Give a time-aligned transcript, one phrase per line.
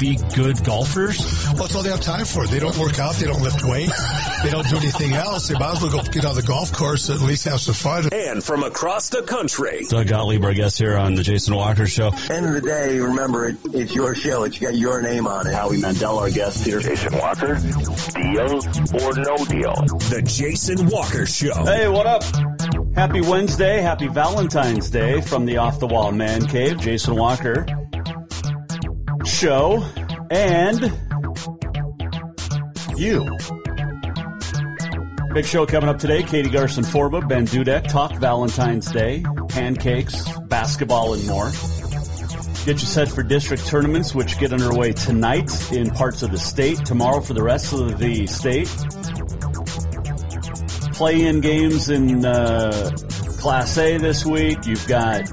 [0.00, 1.18] be good golfers?
[1.44, 2.46] Well, that's all they have time for.
[2.46, 3.14] They don't work out.
[3.16, 3.90] They don't lift weight.
[4.42, 5.48] They don't do anything else.
[5.48, 7.74] They might as well go get on the golf course and at least have some
[7.74, 8.08] fun.
[8.12, 12.10] And from across the country, Doug Gottlieb, our guest here on the Jason Walker Show.
[12.30, 14.44] End of the day, remember it, it's your show.
[14.44, 15.52] It's got your name on it.
[15.52, 16.80] Howie Mandel, our guest here.
[16.80, 18.60] Jason Walker, deal
[19.02, 19.74] or no deal?
[20.08, 21.64] the Jason Walker Show.
[21.64, 22.22] Hey, what up?
[22.94, 23.80] Happy Wednesday.
[23.80, 26.80] Happy Valentine's Day from the Off the Wall Man Cave.
[26.80, 27.66] Jason Walker
[29.24, 29.84] show
[30.30, 30.80] and
[32.96, 33.36] you.
[35.34, 36.22] Big show coming up today.
[36.22, 41.50] Katie Garcin-Forba, Ben Dudek, talk Valentine's Day, pancakes, basketball, and more.
[42.64, 46.84] Get you set for district tournaments, which get underway tonight in parts of the state,
[46.84, 48.68] tomorrow for the rest of the state.
[50.94, 52.90] Play-in games in uh,
[53.38, 54.66] Class A this week.
[54.66, 55.30] You've got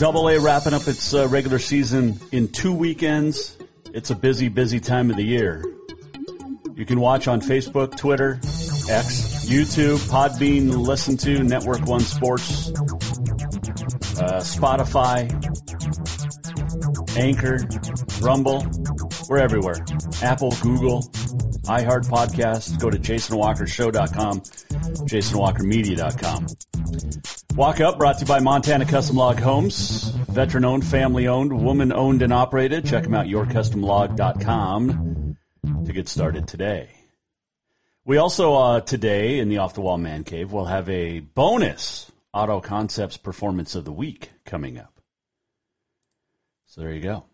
[0.00, 3.54] Double A wrapping up its uh, regular season in two weekends.
[3.92, 5.62] It's a busy, busy time of the year.
[6.74, 14.40] You can watch on Facebook, Twitter, X, YouTube, Podbean, listen to Network One Sports, uh,
[14.40, 15.28] Spotify,
[17.18, 17.58] Anchor,
[18.22, 18.64] Rumble.
[19.28, 19.84] We're everywhere.
[20.22, 21.02] Apple, Google,
[21.66, 22.80] iHeart Podcasts.
[22.80, 26.46] Go to jasonwalkershow.com, jasonwalkermedia.com.
[27.54, 30.08] Walk Up brought to you by Montana Custom Log Homes.
[30.08, 32.86] Veteran owned, family owned, woman owned and operated.
[32.86, 35.36] Check them out, yourcustomlog.com
[35.84, 36.90] to get started today.
[38.04, 42.10] We also, uh, today in the Off the Wall Man Cave, will have a bonus
[42.32, 44.92] Auto Concepts Performance of the Week coming up.
[46.66, 47.24] So there you go.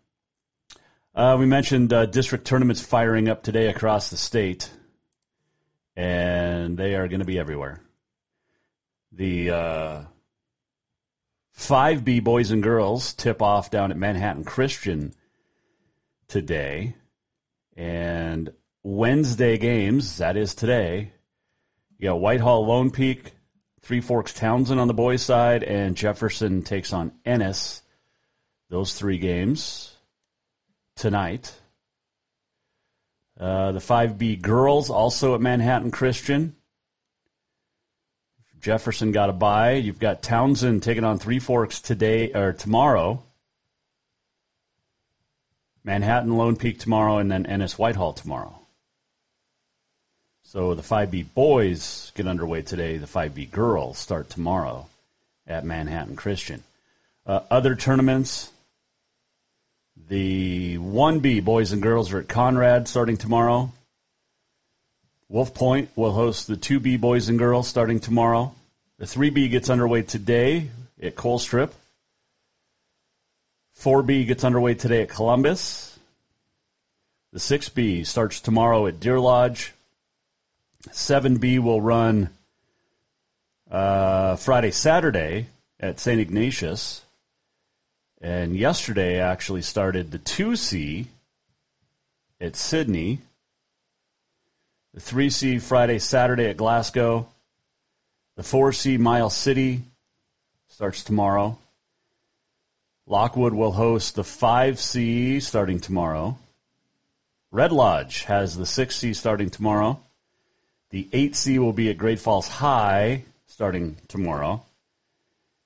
[1.13, 4.69] Uh, we mentioned uh, district tournaments firing up today across the state,
[5.95, 7.81] and they are going to be everywhere.
[9.11, 10.03] The uh,
[11.57, 15.13] 5B boys and girls tip off down at Manhattan Christian
[16.27, 16.95] today.
[17.75, 18.51] And
[18.83, 21.11] Wednesday games, that is today,
[21.97, 23.31] you got Whitehall Lone Peak,
[23.81, 27.81] Three Forks Townsend on the boys' side, and Jefferson takes on Ennis.
[28.69, 29.95] Those three games
[30.95, 31.53] tonight.
[33.39, 36.55] Uh, the 5B girls also at Manhattan Christian.
[38.61, 39.73] Jefferson got a bye.
[39.73, 43.23] You've got Townsend taking on Three Forks today or tomorrow.
[45.83, 48.59] Manhattan Lone Peak tomorrow, and then Ennis Whitehall tomorrow.
[50.43, 52.97] So the 5B boys get underway today.
[52.97, 54.87] The 5B girls start tomorrow
[55.45, 56.63] at Manhattan Christian.
[57.25, 58.49] Uh, other tournaments.
[60.09, 63.71] The 1B boys and girls are at Conrad starting tomorrow.
[65.29, 68.55] Wolf Point will host the 2B boys and girls starting tomorrow.
[68.97, 70.69] The 3B gets underway today
[71.01, 71.71] at Colstrip.
[73.81, 75.99] 4B gets underway today at Columbus.
[77.33, 79.73] The 6B starts tomorrow at Deer Lodge.
[80.91, 82.29] 7B will run
[83.69, 86.21] uh, Friday, Saturday at St.
[86.21, 87.01] Ignatius.
[88.21, 91.05] And yesterday actually started the 2C
[92.39, 93.19] at Sydney.
[94.97, 97.27] The 3C Friday, Saturday at Glasgow.
[98.35, 99.83] The 4C Mile City
[100.69, 101.59] starts tomorrow.
[103.05, 106.35] Lockwood will host the 5C starting tomorrow.
[107.51, 109.99] Red Lodge has the 6C starting tomorrow.
[110.89, 114.63] The 8C will be at Great Falls High starting tomorrow.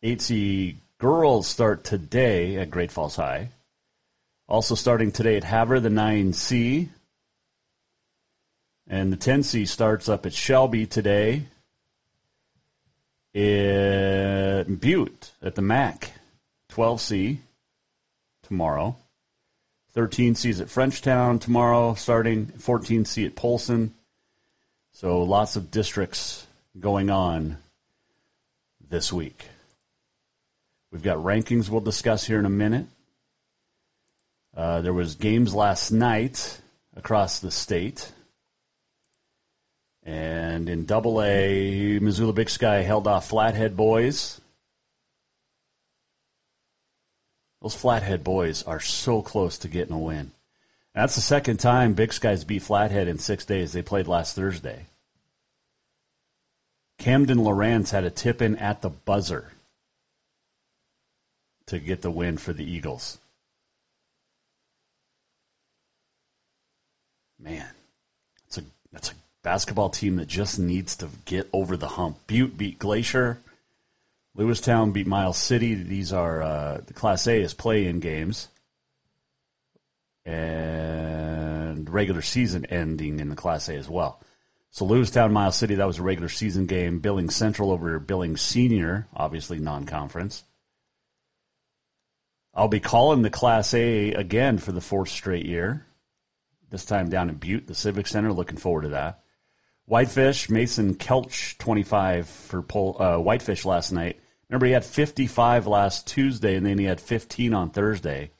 [0.04, 3.48] 8C girls start today at Great Falls High.
[4.50, 6.90] Also starting today at Havre, the 9C.
[8.92, 11.44] And the 10C starts up at Shelby today.
[13.34, 16.12] In Butte at the MAC.
[16.74, 17.38] 12C
[18.44, 18.98] tomorrow.
[19.96, 23.94] 13C is at Frenchtown tomorrow, starting 14C at Polson.
[24.96, 26.46] So lots of districts
[26.78, 27.58] going on
[28.90, 29.46] this week.
[30.92, 32.88] We've got rankings we'll discuss here in a minute.
[34.56, 36.60] Uh, there was games last night
[36.98, 38.12] across the state.
[40.04, 44.42] And in Double A, Missoula Big Sky held off Flathead Boys
[47.62, 50.32] Those Flathead boys are so close to getting a win.
[50.94, 53.72] That's the second time Big Skies beat Flathead in six days.
[53.72, 54.86] They played last Thursday.
[56.98, 59.48] Camden Lawrence had a tip in at the buzzer
[61.68, 63.18] to get the win for the Eagles.
[67.40, 67.68] Man,
[68.44, 72.18] that's a that's a basketball team that just needs to get over the hump.
[72.28, 73.40] Butte beat Glacier.
[74.38, 75.76] Lewistown beat Miles City.
[75.76, 78.48] These are uh, the Class A is play-in games,
[80.26, 84.22] and regular season ending in the Class A as well.
[84.70, 87.00] So Lewistown, Miles City, that was a regular season game.
[87.00, 90.44] Billings Central over Billings Senior, obviously non-conference.
[92.54, 95.86] I'll be calling the Class A again for the fourth straight year.
[96.70, 98.32] This time down in Butte, the Civic Center.
[98.32, 99.20] Looking forward to that.
[99.86, 104.20] Whitefish, Mason Kelch, 25 for Pol- uh, Whitefish last night.
[104.50, 108.32] Remember, he had 55 last Tuesday, and then he had 15 on Thursday.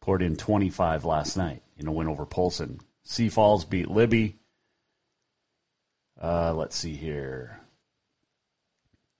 [0.00, 2.80] Poured in 25 last night in a win over Polson.
[3.04, 4.38] Sioux Falls beat Libby.
[6.20, 7.60] Uh, let's see here.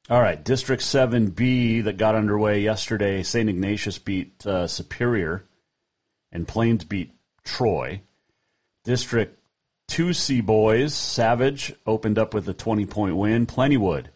[0.09, 3.23] All right, District 7B that got underway yesterday.
[3.23, 3.49] St.
[3.49, 5.45] Ignatius beat uh, Superior,
[6.33, 7.13] and Plains beat
[7.45, 8.03] Troy.
[8.85, 9.40] District
[9.91, 13.47] 2C boys, Savage opened up with a 20 point win.
[13.47, 14.07] Plentywood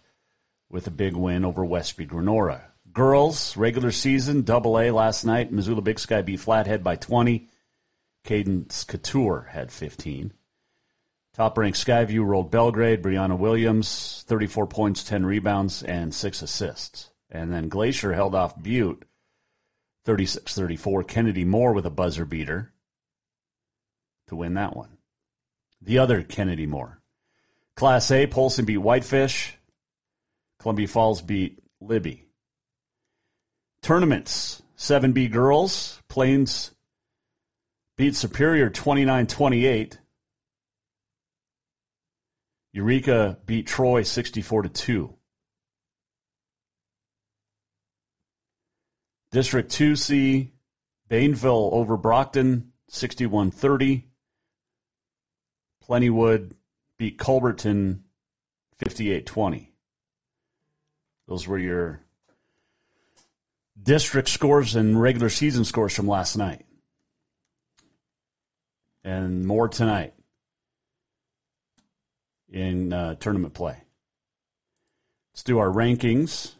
[0.70, 2.60] with a big win over Westby Grenora.
[2.92, 5.50] Girls, regular season, double A last night.
[5.50, 7.48] Missoula Big Sky beat Flathead by 20.
[8.22, 10.32] Cadence Couture had 15.
[11.34, 13.02] Top ranked Skyview rolled Belgrade.
[13.02, 17.10] Brianna Williams, 34 points, 10 rebounds, and 6 assists.
[17.30, 19.04] And then Glacier held off Butte,
[20.04, 21.02] 36 34.
[21.02, 22.72] Kennedy Moore with a buzzer beater
[24.28, 24.96] to win that one.
[25.84, 26.98] The other Kennedy Moore.
[27.76, 29.54] Class A, Polson beat Whitefish.
[30.60, 32.24] Columbia Falls beat Libby.
[33.82, 36.70] Tournaments 7B girls, Plains
[37.98, 39.98] beat Superior 29 28.
[42.72, 45.14] Eureka beat Troy 64 to 2.
[49.32, 50.50] District 2C,
[51.10, 54.08] Bainville over Brockton 61 30.
[55.88, 56.52] Plentywood
[56.98, 58.04] beat Culbertson
[58.78, 59.72] 58 20.
[61.28, 62.00] Those were your
[63.80, 66.64] district scores and regular season scores from last night.
[69.02, 70.14] And more tonight
[72.50, 73.76] in uh, tournament play.
[75.32, 76.52] Let's do our rankings.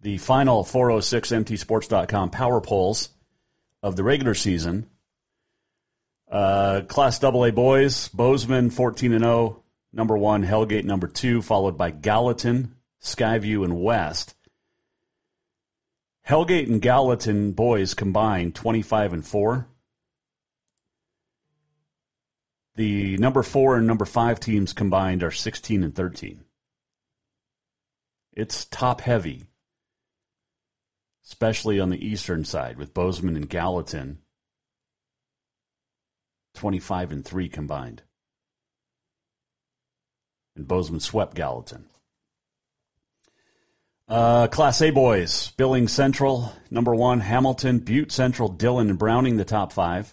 [0.00, 3.10] The final 406mtsports.com power polls
[3.82, 4.88] of the regular season.
[6.30, 11.90] Uh, Class AA boys, Bozeman 14 and 0, number one, Hellgate number two, followed by
[11.90, 14.36] Gallatin, Skyview, and West.
[16.28, 19.66] Hellgate and Gallatin boys combined 25 and 4.
[22.76, 26.44] The number 4 and number 5 teams combined are 16 and 13.
[28.32, 29.46] It's top heavy,
[31.26, 34.20] especially on the eastern side with Bozeman and Gallatin
[36.54, 38.02] 25 and 3 combined.
[40.56, 41.86] And Bozeman swept Gallatin.
[44.08, 49.44] Uh, Class A boys, Billings Central, number one, Hamilton, Butte Central, Dillon, and Browning, the
[49.44, 50.12] top five.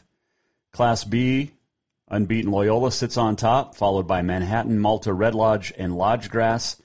[0.72, 1.52] Class B,
[2.08, 6.80] unbeaten Loyola sits on top, followed by Manhattan, Malta, Red Lodge, and Lodgegrass,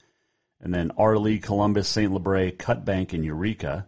[0.59, 2.11] and then Arlee, Columbus, St.
[2.11, 3.87] Labre, Cutbank, and Eureka.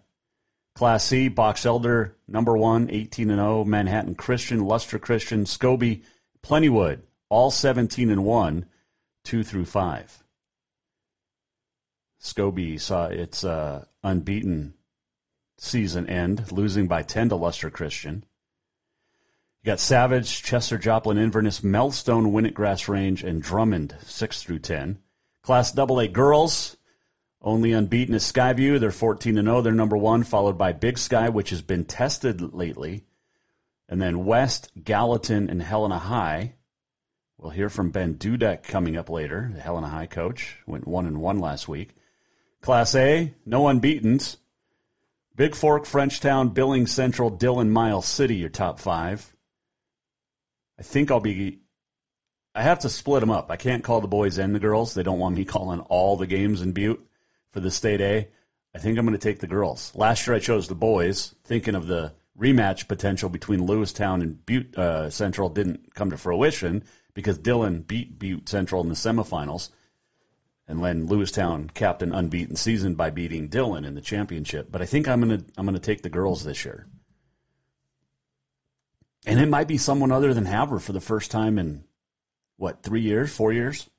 [0.76, 6.04] Class C, Box Elder, number one, 18 and 0, Manhattan Christian, Lustre Christian, Scobey,
[6.44, 8.66] Plentywood, all 17 and 1,
[9.24, 10.24] 2 through 5.
[12.22, 14.74] Scobey saw its uh, unbeaten
[15.60, 18.26] season end, losing by 10 to Lustre Christian.
[19.64, 25.00] You got Savage, Chester, Joplin, Inverness, Melstone, Winnett Grass Range, and Drummond, 6 through 10.
[25.42, 26.76] Class AA girls,
[27.46, 28.80] only unbeaten is Skyview.
[28.80, 29.62] They're 14 and 0.
[29.62, 33.06] They're number one, followed by Big Sky, which has been tested lately.
[33.88, 36.56] And then West, Gallatin, and Helena High.
[37.38, 39.52] We'll hear from Ben Dudek coming up later.
[39.54, 41.96] The Helena High coach went one and one last week.
[42.62, 44.38] Class A, no unbeaten's.
[45.36, 49.24] Big Fork, Frenchtown, Billings Central, Dillon, Miles City, your top five.
[50.80, 51.60] I think I'll be.
[52.56, 53.52] I have to split them up.
[53.52, 54.96] I can't call the boys and the girls.
[54.96, 57.06] They don't want me calling all the games in Butte
[57.56, 58.28] for the state A.
[58.76, 59.94] I think I'm going to take the girls.
[59.96, 64.78] Last year I chose the boys, thinking of the rematch potential between Lewistown and Butte
[64.78, 66.84] uh, Central didn't come to fruition
[67.14, 69.70] because Dillon beat Butte Central in the semifinals.
[70.68, 74.70] and then Lewistown capped an unbeaten season by beating Dillon in the championship.
[74.70, 76.88] But I think I'm gonna I'm gonna take the girls this year,
[79.26, 81.86] and it might be someone other than Havre for the first time in
[82.58, 83.90] what three years, four years.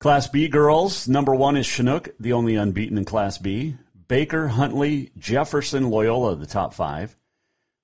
[0.00, 3.76] Class B girls, number one is Chinook, the only unbeaten in Class B.
[4.08, 7.14] Baker, Huntley, Jefferson, Loyola, the top five.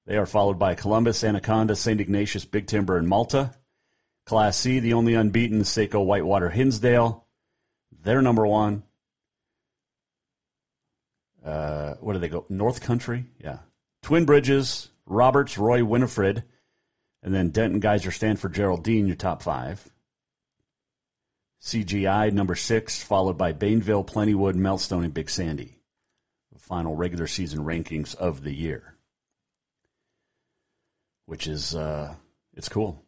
[0.06, 2.00] They are followed by Columbus, Anaconda, St.
[2.00, 3.52] Ignatius, Big Timber, and Malta.
[4.24, 7.26] Class C, the only unbeaten, Saco, Whitewater, Hinsdale.
[8.02, 8.82] They're number one.
[11.44, 12.46] Uh, where do they go?
[12.48, 13.26] North Country?
[13.44, 13.58] Yeah.
[14.04, 16.44] Twin Bridges, Roberts, Roy, Winifred,
[17.22, 19.86] and then Denton, Geyser, Stanford, Geraldine, your top five.
[21.66, 25.76] CGI, number six, followed by Bainville, Plentywood, Melstone, and Big Sandy.
[26.52, 28.94] The final regular season rankings of the year.
[31.24, 32.14] Which is, uh,
[32.54, 33.04] it's cool.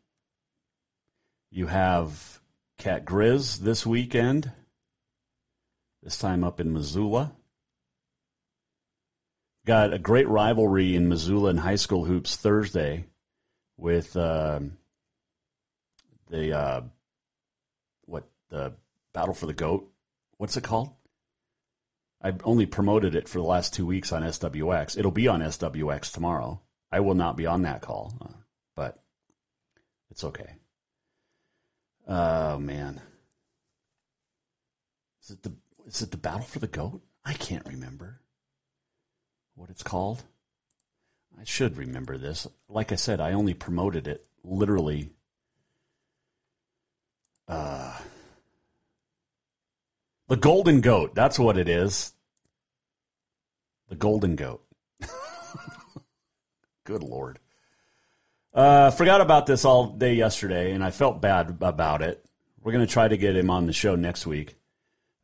[1.53, 2.41] You have
[2.79, 4.51] Cat Grizz this weekend,
[6.03, 7.31] this time up in Missoula.
[9.67, 13.05] Got a great rivalry in Missoula and high school hoops Thursday
[13.77, 14.59] with uh,
[16.29, 16.81] the uh,
[18.51, 18.75] the
[19.13, 19.91] Battle for the Goat.
[20.37, 20.91] What's it called?
[22.21, 24.99] I've only promoted it for the last two weeks on SWX.
[24.99, 26.61] It'll be on SWX tomorrow.
[26.91, 28.33] I will not be on that call, uh,
[28.75, 28.99] but
[30.11, 30.55] it's okay.
[32.09, 33.01] Oh man,
[35.23, 35.53] is it the
[35.87, 37.03] is it the Battle for the Goat?
[37.25, 38.21] I can't remember
[39.55, 40.23] what it's called.
[41.39, 42.47] I should remember this.
[42.69, 45.11] Like I said, I only promoted it literally.
[47.47, 47.97] Uh,
[50.29, 51.15] the Golden Goat.
[51.15, 52.13] That's what it is.
[53.89, 54.63] The Golden Goat.
[56.85, 57.39] Good Lord.
[58.55, 62.25] Uh, forgot about this all day yesterday, and I felt bad about it.
[62.63, 64.57] We're going to try to get him on the show next week.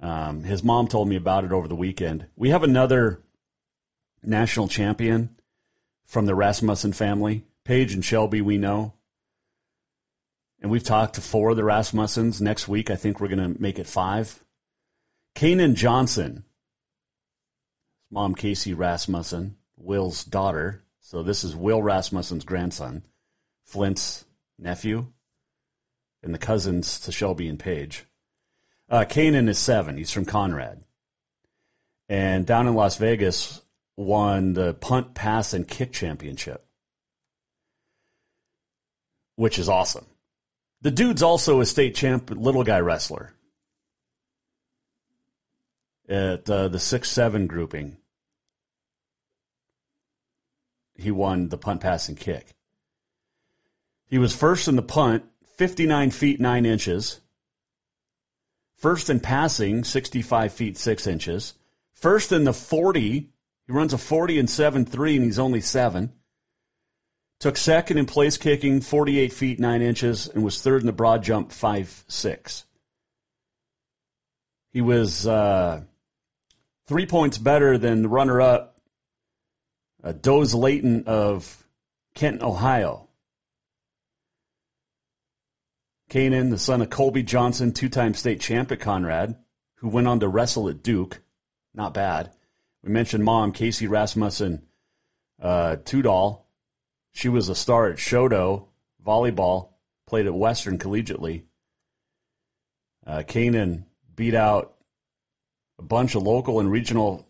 [0.01, 2.27] Um, his mom told me about it over the weekend.
[2.37, 3.23] We have another
[4.23, 5.37] national champion
[6.07, 7.45] from the Rasmussen family.
[7.65, 8.95] Paige and Shelby, we know.
[10.61, 12.41] And we've talked to four of the Rasmussens.
[12.41, 14.44] Next week, I think we're going to make it five.
[15.35, 16.45] Kanan Johnson,
[18.11, 20.85] mom Casey Rasmussen, Will's daughter.
[21.01, 23.03] So this is Will Rasmussen's grandson,
[23.65, 24.25] Flint's
[24.59, 25.07] nephew,
[26.23, 28.05] and the cousins to Shelby and Paige.
[28.89, 29.97] Uh, Kanan is seven.
[29.97, 30.85] He's from Conrad.
[32.09, 33.61] And down in Las Vegas,
[33.97, 36.65] won the punt, pass, and kick championship,
[39.35, 40.07] which is awesome.
[40.83, 43.34] The dude's also a state champ little guy wrestler
[46.09, 47.97] at uh, the six seven grouping.
[50.97, 52.47] He won the punt, pass, and kick.
[54.07, 55.25] He was first in the punt,
[55.57, 57.21] 59 feet 9 inches.
[58.77, 61.55] First in passing, 65 feet 6 inches.
[61.95, 63.31] First in the 40,
[63.67, 66.13] he runs a 40 and 7 3, and he's only 7.
[67.41, 71.23] Took second in place kicking, 48 feet 9 inches, and was third in the broad
[71.23, 72.65] jump, 5 6.
[74.71, 75.83] He was uh,
[76.87, 78.81] three points better than the runner up,
[80.03, 81.65] uh, Doze Layton of
[82.15, 83.09] Kenton, Ohio.
[86.11, 89.37] Kanan, the son of Colby Johnson, two time state champ at Conrad,
[89.77, 91.21] who went on to wrestle at Duke.
[91.75, 92.31] Not bad.
[92.83, 94.63] We mentioned mom, Casey Rasmussen,
[95.41, 96.43] uh, Tudal.
[97.13, 98.69] She was a star at Choteau
[99.05, 99.71] volleyball,
[100.07, 101.45] played at Western collegiately.
[103.07, 104.74] Uh, Kanan beat out
[105.85, 107.27] bunch of local and regional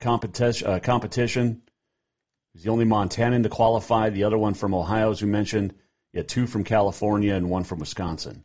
[0.00, 0.68] competition.
[0.68, 1.62] Uh, competition.
[2.52, 4.10] He's the only Montanan to qualify.
[4.10, 5.74] The other one from Ohio, as we mentioned.
[6.12, 8.44] You had two from California and one from Wisconsin.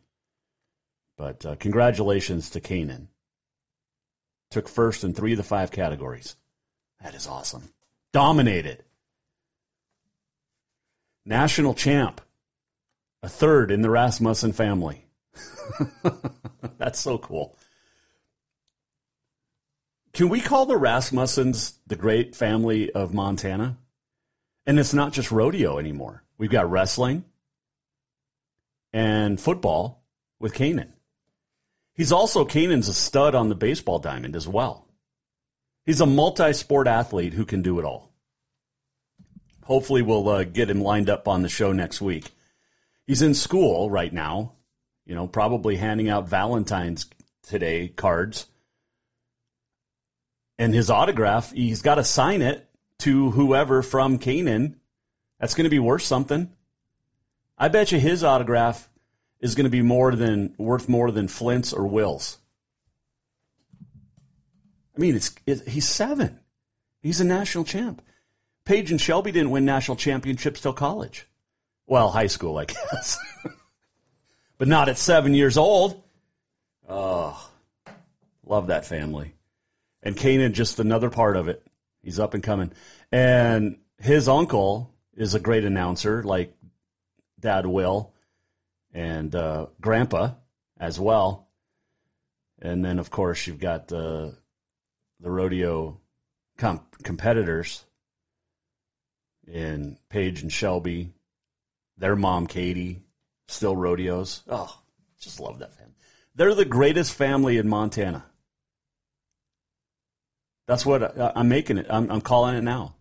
[1.16, 3.08] But uh, congratulations to Kanan.
[4.50, 6.36] Took first in three of the five categories.
[7.02, 7.68] That is awesome.
[8.12, 8.84] Dominated.
[11.24, 12.20] National champ.
[13.22, 15.04] A third in the Rasmussen family.
[16.78, 17.56] That's so cool.
[20.16, 23.76] Can we call the Rasmussens the great family of Montana?
[24.64, 26.24] And it's not just rodeo anymore.
[26.38, 27.22] We've got wrestling
[28.94, 30.02] and football
[30.40, 30.88] with Kanan.
[31.92, 34.88] He's also Kanan's a stud on the baseball diamond as well.
[35.84, 38.10] He's a multi-sport athlete who can do it all.
[39.64, 42.32] Hopefully, we'll uh, get him lined up on the show next week.
[43.06, 44.54] He's in school right now,
[45.04, 47.04] you know, probably handing out Valentine's
[47.42, 48.46] today cards.
[50.58, 52.66] And his autograph, he's got to sign it
[53.00, 54.76] to whoever from Kanan.
[55.38, 56.50] That's going to be worth something.
[57.58, 58.88] I bet you his autograph
[59.40, 62.38] is going to be more than worth more than Flint's or Will's.
[64.96, 66.38] I mean, it's it, he's seven.
[67.02, 68.02] He's a national champ.
[68.64, 71.26] Paige and Shelby didn't win national championships till college.
[71.86, 73.18] Well, high school, I guess.
[74.58, 76.02] but not at seven years old.
[76.88, 77.48] Oh,
[78.44, 79.35] love that family.
[80.06, 81.66] And Kanan, just another part of it.
[82.00, 82.72] He's up and coming.
[83.10, 86.54] And his uncle is a great announcer, like
[87.40, 88.14] Dad Will,
[88.94, 90.34] and uh, Grandpa
[90.78, 91.48] as well.
[92.62, 94.38] And then, of course, you've got the
[95.18, 96.00] the rodeo
[96.56, 97.84] comp- competitors
[99.48, 101.14] in Paige and Shelby,
[101.98, 103.02] their mom Katie,
[103.48, 104.44] still rodeos.
[104.46, 104.72] Oh,
[105.18, 105.94] just love that family.
[106.36, 108.24] They're the greatest family in Montana.
[110.66, 111.86] That's what I, I'm making it.
[111.88, 112.96] I'm, I'm calling it now.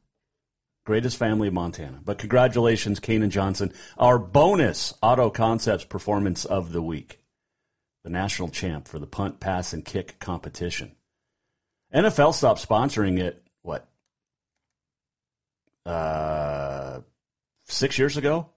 [0.86, 2.00] Greatest family of Montana.
[2.04, 7.20] But congratulations, Kanan Johnson, our bonus Auto Concepts performance of the week.
[8.04, 10.92] The national champ for the punt, pass, and kick competition.
[11.94, 13.88] NFL stopped sponsoring it, what,
[15.88, 17.00] uh,
[17.66, 18.50] six years ago?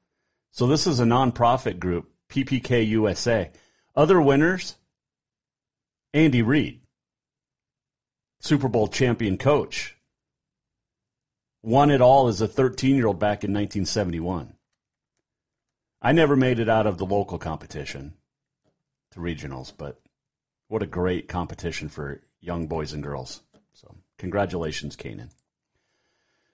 [0.53, 3.51] So this is a nonprofit group, PPK USA.
[3.97, 4.77] Other winners,
[6.13, 6.81] Andy Reid,
[8.41, 9.97] Super Bowl champion coach,
[11.63, 14.55] won it all as a 13 year old back in 1971.
[16.01, 18.15] I never made it out of the local competition
[19.13, 20.01] to regionals, but
[20.69, 23.43] what a great competition for young boys and girls.
[23.75, 25.31] So, congratulations, Kanan.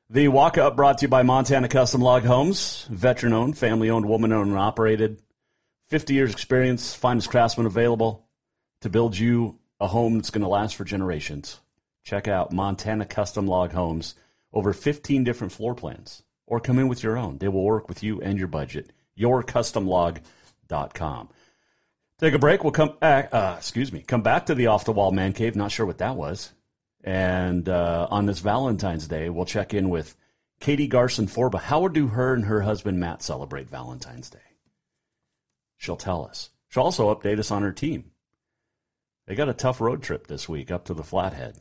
[0.09, 4.07] The walk up brought to you by Montana Custom Log Homes, veteran owned, family owned,
[4.07, 5.21] woman owned, and operated.
[5.89, 8.27] 50 years experience, finest craftsman available
[8.81, 11.59] to build you a home that's going to last for generations.
[12.05, 14.15] Check out Montana Custom Log Homes,
[14.53, 17.39] over 15 different floor plans, or come in with your own.
[17.39, 18.93] They will work with you and your budget.
[19.19, 21.31] YourCustomLog.com.
[22.19, 22.63] Take a break.
[22.63, 23.31] We'll come back.
[23.33, 24.03] Uh, excuse me.
[24.03, 25.57] Come back to the off the wall man cave.
[25.57, 26.53] Not sure what that was.
[27.03, 30.17] And uh, on this Valentine's Day, we'll check in with
[30.61, 31.61] Katie Garcin-Forba.
[31.61, 34.39] How do her and her husband Matt celebrate Valentine's Day?
[35.79, 36.51] She'll tell us.
[36.69, 38.11] She'll also update us on her team.
[39.27, 41.59] They got a tough road trip this week up to the Flathead.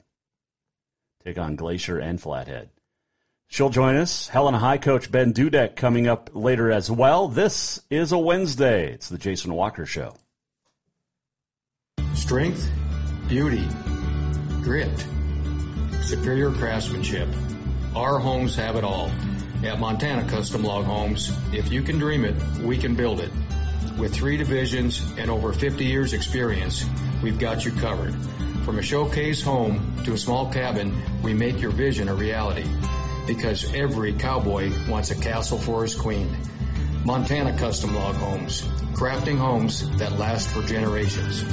[1.24, 2.70] Take on Glacier and Flathead.
[3.48, 4.28] She'll join us.
[4.28, 7.30] Helena High Coach Ben Dudek coming up later as well.
[7.30, 8.92] This is a Wednesday.
[8.92, 10.16] It's the Jason Walker Show.
[12.14, 12.70] Strength,
[13.30, 13.66] beauty,
[14.64, 15.06] grit,
[16.02, 17.30] superior craftsmanship.
[17.96, 19.10] Our homes have it all.
[19.64, 23.32] At Montana Custom Log Homes, if you can dream it, we can build it.
[23.98, 26.84] With three divisions and over 50 years experience,
[27.22, 28.14] we've got you covered.
[28.64, 32.66] From a showcase home to a small cabin, we make your vision a reality.
[33.28, 36.34] Because every cowboy wants a castle for his queen.
[37.04, 38.62] Montana Custom Log Homes,
[38.94, 41.44] crafting homes that last for generations.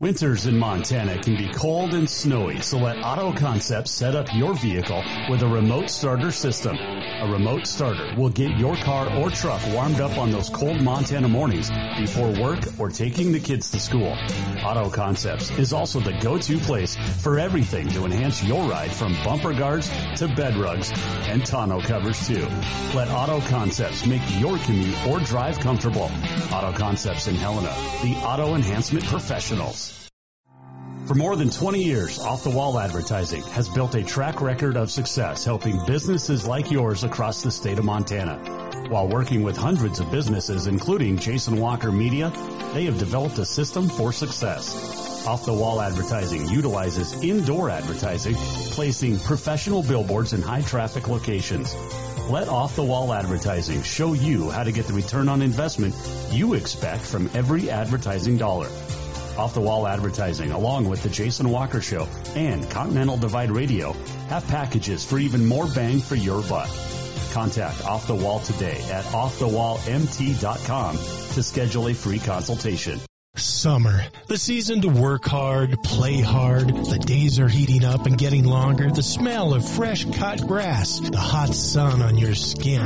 [0.00, 4.54] Winters in Montana can be cold and snowy, so let Auto Concepts set up your
[4.54, 6.78] vehicle with a remote starter system.
[6.78, 11.28] A remote starter will get your car or truck warmed up on those cold Montana
[11.28, 14.16] mornings before work or taking the kids to school.
[14.64, 19.52] Auto Concepts is also the go-to place for everything to enhance your ride from bumper
[19.52, 20.90] guards to bed rugs
[21.28, 22.48] and tonneau covers too.
[22.94, 26.10] Let Auto Concepts make your commute or drive comfortable.
[26.54, 29.89] Auto Concepts in Helena, the auto enhancement professionals.
[31.10, 34.92] For more than 20 years, Off the Wall Advertising has built a track record of
[34.92, 38.36] success helping businesses like yours across the state of Montana.
[38.90, 42.32] While working with hundreds of businesses, including Jason Walker Media,
[42.74, 45.26] they have developed a system for success.
[45.26, 51.74] Off the Wall Advertising utilizes indoor advertising, placing professional billboards in high traffic locations.
[52.30, 55.92] Let Off the Wall Advertising show you how to get the return on investment
[56.30, 58.68] you expect from every advertising dollar.
[59.36, 63.92] Off the Wall Advertising, along with The Jason Walker Show and Continental Divide Radio,
[64.28, 66.68] have packages for even more bang for your buck.
[67.32, 73.00] Contact Off the Wall today at offthewallmt.com to schedule a free consultation.
[73.36, 76.68] Summer, the season to work hard, play hard.
[76.68, 78.90] The days are heating up and getting longer.
[78.90, 82.80] The smell of fresh cut grass, the hot sun on your skin.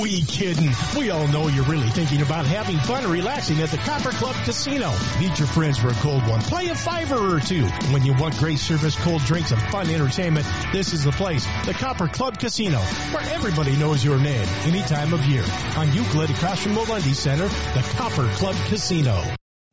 [0.00, 0.70] We kidding.
[0.96, 4.34] We all know you're really thinking about having fun and relaxing at the Copper Club
[4.44, 4.92] Casino.
[5.20, 6.40] Meet your friends for a cold one.
[6.40, 7.66] Play a fiver or two.
[7.92, 11.46] When you want great service, cold drinks, and fun entertainment, this is the place.
[11.66, 15.44] The Copper Club Casino, where everybody knows your name any time of year.
[15.76, 19.22] On Euclid across from the Center, the Copper Club Casino.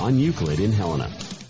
[0.00, 1.49] on Euclid in Helena.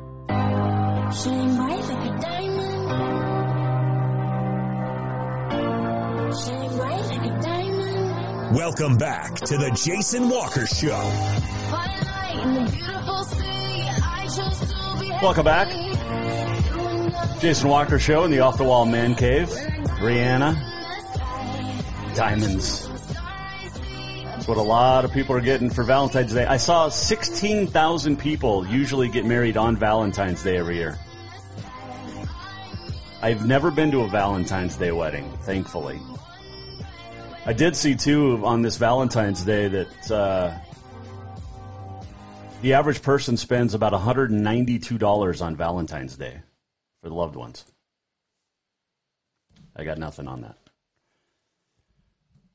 [1.11, 2.89] Shine bright like a diamond.
[6.37, 8.55] Shine bright like a diamond.
[8.55, 10.97] Welcome back to the Jason Walker Show.
[15.21, 15.67] Welcome back.
[17.41, 19.49] Jason Walker Show in the Off the Wall Man Cave.
[19.49, 20.55] Rihanna.
[22.15, 22.90] Diamonds.
[24.41, 26.47] That's what a lot of people are getting for Valentine's Day.
[26.47, 30.97] I saw 16,000 people usually get married on Valentine's Day every year.
[33.21, 35.99] I've never been to a Valentine's Day wedding, thankfully.
[37.45, 40.57] I did see too on this Valentine's Day that uh,
[42.63, 46.41] the average person spends about $192 on Valentine's Day
[47.03, 47.63] for the loved ones.
[49.75, 50.57] I got nothing on that.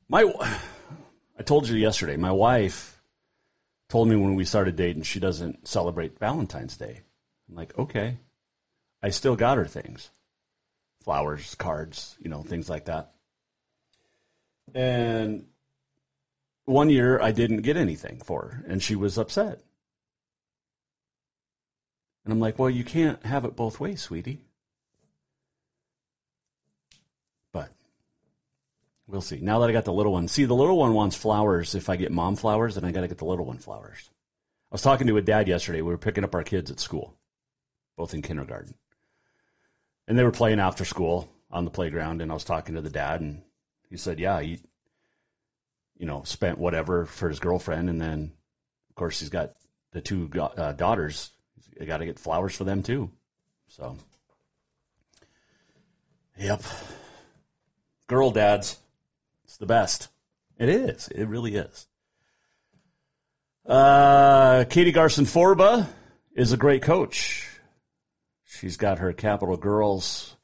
[0.09, 0.25] My,
[1.37, 2.99] I told you yesterday, my wife
[3.89, 7.01] told me when we started dating she doesn't celebrate Valentine's Day.
[7.47, 8.17] I'm like, okay.
[9.01, 10.09] I still got her things
[11.07, 13.13] flowers, cards, you know, things like that.
[14.75, 15.45] And
[16.65, 19.61] one year I didn't get anything for her, and she was upset.
[22.25, 24.41] And I'm like, well, you can't have it both ways, sweetie.
[27.53, 27.69] But
[29.07, 29.39] we'll see.
[29.41, 31.75] Now that I got the little one, see, the little one wants flowers.
[31.75, 33.97] If I get mom flowers, then I got to get the little one flowers.
[34.71, 35.81] I was talking to a dad yesterday.
[35.81, 37.15] We were picking up our kids at school,
[37.95, 38.75] both in kindergarten.
[40.07, 42.89] And they were playing after school on the playground, and I was talking to the
[42.89, 43.41] dad, and
[43.89, 44.59] he said, yeah, he,
[45.97, 48.33] you know, spent whatever for his girlfriend, and then,
[48.89, 49.53] of course, he's got
[49.93, 51.31] the two uh, daughters.
[51.77, 53.09] He's got to get flowers for them too.
[53.69, 53.97] So,
[56.37, 56.61] yep,
[58.07, 58.77] girl dads,
[59.47, 60.09] it's the best.
[60.59, 61.07] It is.
[61.07, 61.87] It really is.
[63.65, 65.87] Uh, Katie Garcin-Forba
[66.35, 67.49] is a great coach.
[68.45, 70.35] She's got her Capital girls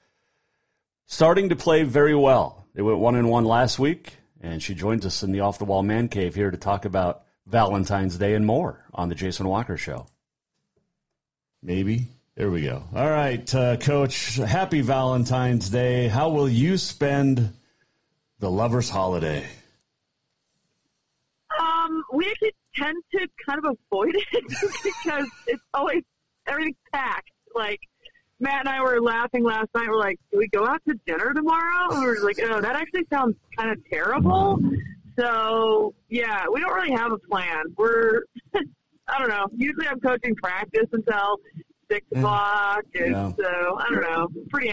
[1.07, 2.65] starting to play very well.
[2.73, 5.65] They went one and one last week, and she joins us in the Off the
[5.65, 9.77] Wall Man Cave here to talk about Valentine's Day and more on the Jason Walker
[9.77, 10.07] Show.
[11.61, 12.07] Maybe.
[12.35, 12.83] There we go.
[12.95, 14.37] All right, uh, Coach.
[14.37, 16.07] Happy Valentine's Day.
[16.07, 17.53] How will you spend
[18.43, 19.45] the lovers' holiday?
[21.60, 24.43] Um, we actually tend to kind of avoid it
[24.84, 26.03] because it's always
[26.45, 27.29] everything's packed.
[27.56, 27.79] Like
[28.41, 29.88] Matt and I were laughing last night.
[29.88, 33.06] We're like, "Do we go out to dinner tomorrow?" And we're like, "Oh, that actually
[33.10, 34.60] sounds kind of terrible."
[35.17, 37.63] So yeah, we don't really have a plan.
[37.77, 38.23] We're
[38.56, 39.45] I don't know.
[39.56, 41.38] Usually, I'm coaching practice until
[41.89, 43.32] six o'clock, and Yeah.
[43.38, 44.27] so I don't know.
[44.49, 44.67] Pretty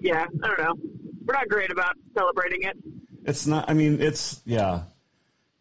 [0.00, 0.26] yeah.
[0.42, 0.74] I don't know.
[1.26, 2.76] We're not great about celebrating it.
[3.24, 3.68] It's not.
[3.70, 4.82] I mean, it's yeah.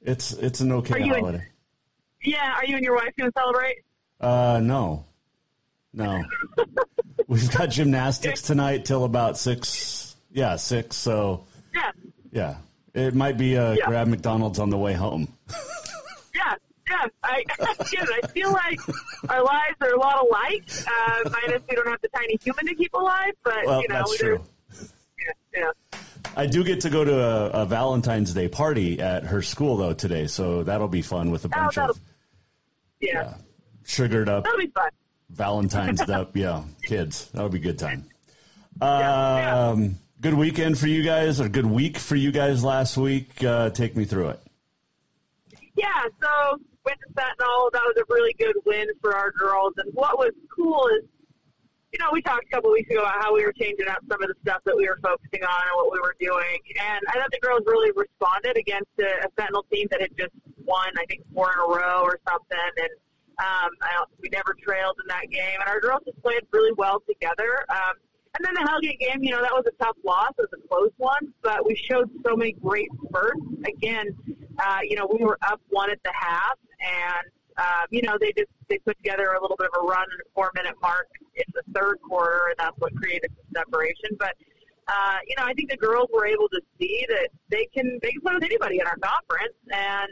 [0.02, 1.48] It's it's an okay Are you in- holiday.
[2.24, 2.54] Yeah.
[2.56, 3.78] Are you and your wife going to celebrate?
[4.20, 5.06] Uh, no,
[5.94, 6.24] no.
[7.28, 10.16] We've got gymnastics tonight till about six.
[10.32, 10.96] Yeah, six.
[10.96, 11.92] So Yeah.
[12.32, 12.56] yeah,
[12.94, 13.86] it might be a Yeah.
[13.88, 15.28] grab McDonald's on the way home.
[16.34, 16.56] Yeah,
[16.90, 17.08] yeah.
[17.24, 18.80] I, again, I feel like
[19.30, 20.64] our lives are a lot alike.
[20.88, 23.96] Uh, minus we don't have the tiny human to keep alive, but Well, you know,
[23.96, 24.42] that's true.
[25.20, 25.72] Yeah, yeah.
[26.36, 29.94] I do get to go to a, a Valentine's Day party at her school though
[29.94, 32.00] today, so that'll be fun with a Oh, bunch that'll, of
[33.02, 33.34] yeah.
[33.84, 34.90] sugared up, that'll be fun.
[35.30, 37.30] Valentine's up, yeah, kids.
[37.34, 38.06] That'll be a good time.
[38.82, 43.44] Um, good weekend for you guys, or good week for you guys last week.
[43.44, 44.40] Uh, take me through it.
[45.76, 45.86] Yeah,
[46.22, 47.70] so went to Sentinel.
[47.74, 49.74] That was a really good win for our girls.
[49.78, 51.08] And what was cool is
[51.92, 54.22] you know, we talked a couple weeks ago about how we were changing up some
[54.24, 56.60] of the stuff that we were focusing on and what we were doing.
[56.80, 60.32] And I thought the girls really responded against a, a Sentinel team that had just
[60.64, 62.72] won, I think, four in a row or something.
[62.78, 62.94] And
[63.40, 65.60] um, I don't, we never trailed in that game.
[65.60, 67.66] And our girls just played really well together.
[67.70, 68.00] Um,
[68.40, 70.32] and then the Hellgate game, you know, that was a tough loss.
[70.40, 73.42] It was a close one, but we showed so many great spurts.
[73.68, 74.16] Again,
[74.64, 77.28] uh, you know, we were up one at the half, and
[77.62, 80.26] um, you know, they just they put together a little bit of a run at
[80.34, 84.18] four minute mark in the third quarter, and that's what created some separation.
[84.18, 84.34] But
[84.88, 88.12] uh, you know, I think the girls were able to see that they can they
[88.12, 90.10] can play with anybody in our conference, and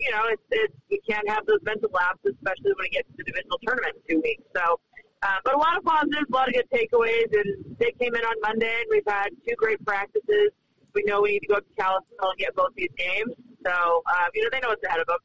[0.00, 3.16] you know, it's it's you can't have those mental lapses, especially when it gets to
[3.18, 4.42] the divisional tournament in two weeks.
[4.56, 4.80] So.
[5.22, 8.20] Uh, but a lot of positives, a lot of good takeaways, and they came in
[8.20, 10.52] on Monday, and we've had two great practices.
[10.94, 13.32] We know we need to go up to Kalispell and get both these games,
[13.64, 15.16] so uh, you know they know what's ahead of them.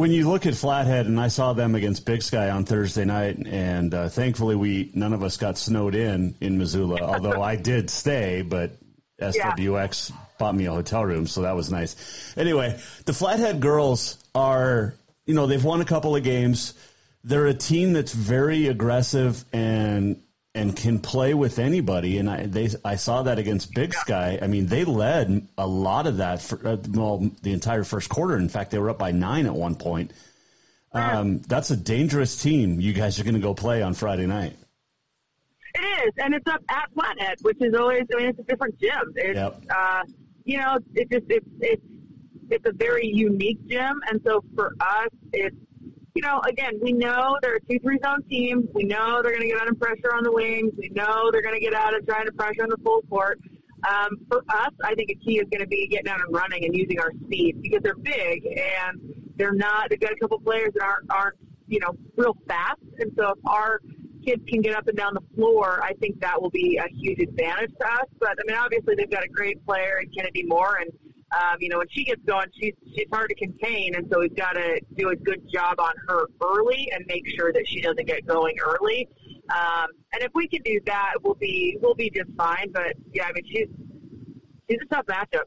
[0.00, 3.36] When you look at Flathead, and I saw them against Big Sky on Thursday night,
[3.36, 7.02] and uh, thankfully we none of us got snowed in in Missoula.
[7.02, 8.78] although I did stay, but
[9.20, 10.16] SWX yeah.
[10.38, 12.34] bought me a hotel room, so that was nice.
[12.34, 14.94] Anyway, the Flathead girls are,
[15.26, 16.72] you know, they've won a couple of games.
[17.22, 20.22] They're a team that's very aggressive and
[20.54, 22.18] and can play with anybody.
[22.18, 24.38] And I they I saw that against Big Sky.
[24.40, 28.36] I mean, they led a lot of that for uh, well the entire first quarter.
[28.36, 30.12] In fact, they were up by nine at one point.
[30.92, 32.80] Um, that's a dangerous team.
[32.80, 34.56] You guys are going to go play on Friday night.
[35.72, 38.02] It is, and it's up at Flathead, which is always.
[38.12, 39.12] I mean, it's a different gym.
[39.14, 39.62] It's, yep.
[39.70, 40.02] uh,
[40.44, 41.82] you know, it just it's it's
[42.50, 45.54] it's a very unique gym, and so for us, it's
[46.20, 48.68] you know, again, we know they're a 2 3 zone team.
[48.74, 50.70] We know they're going to get under pressure on the wings.
[50.76, 53.40] We know they're going to get out of trying to pressure on the full court.
[53.88, 56.66] Um, for us, I think a key is going to be getting out and running
[56.66, 59.00] and using our speed because they're big and
[59.36, 59.88] they're not.
[59.88, 61.36] They've got a couple players that aren't aren't
[61.68, 63.80] you know real fast, and so if our
[64.22, 67.20] kids can get up and down the floor, I think that will be a huge
[67.20, 68.08] advantage to us.
[68.18, 70.90] But I mean, obviously they've got a great player in Kennedy Moore, and
[71.32, 74.34] um, you know, when she gets going, she's she's hard to contain, and so we've
[74.34, 78.06] got to do a good job on her early and make sure that she doesn't
[78.06, 79.08] get going early.
[79.48, 82.72] Um, and if we can do that, we'll be we'll be just fine.
[82.72, 83.68] But yeah, I mean, she's
[84.68, 85.44] she's a tough matchup.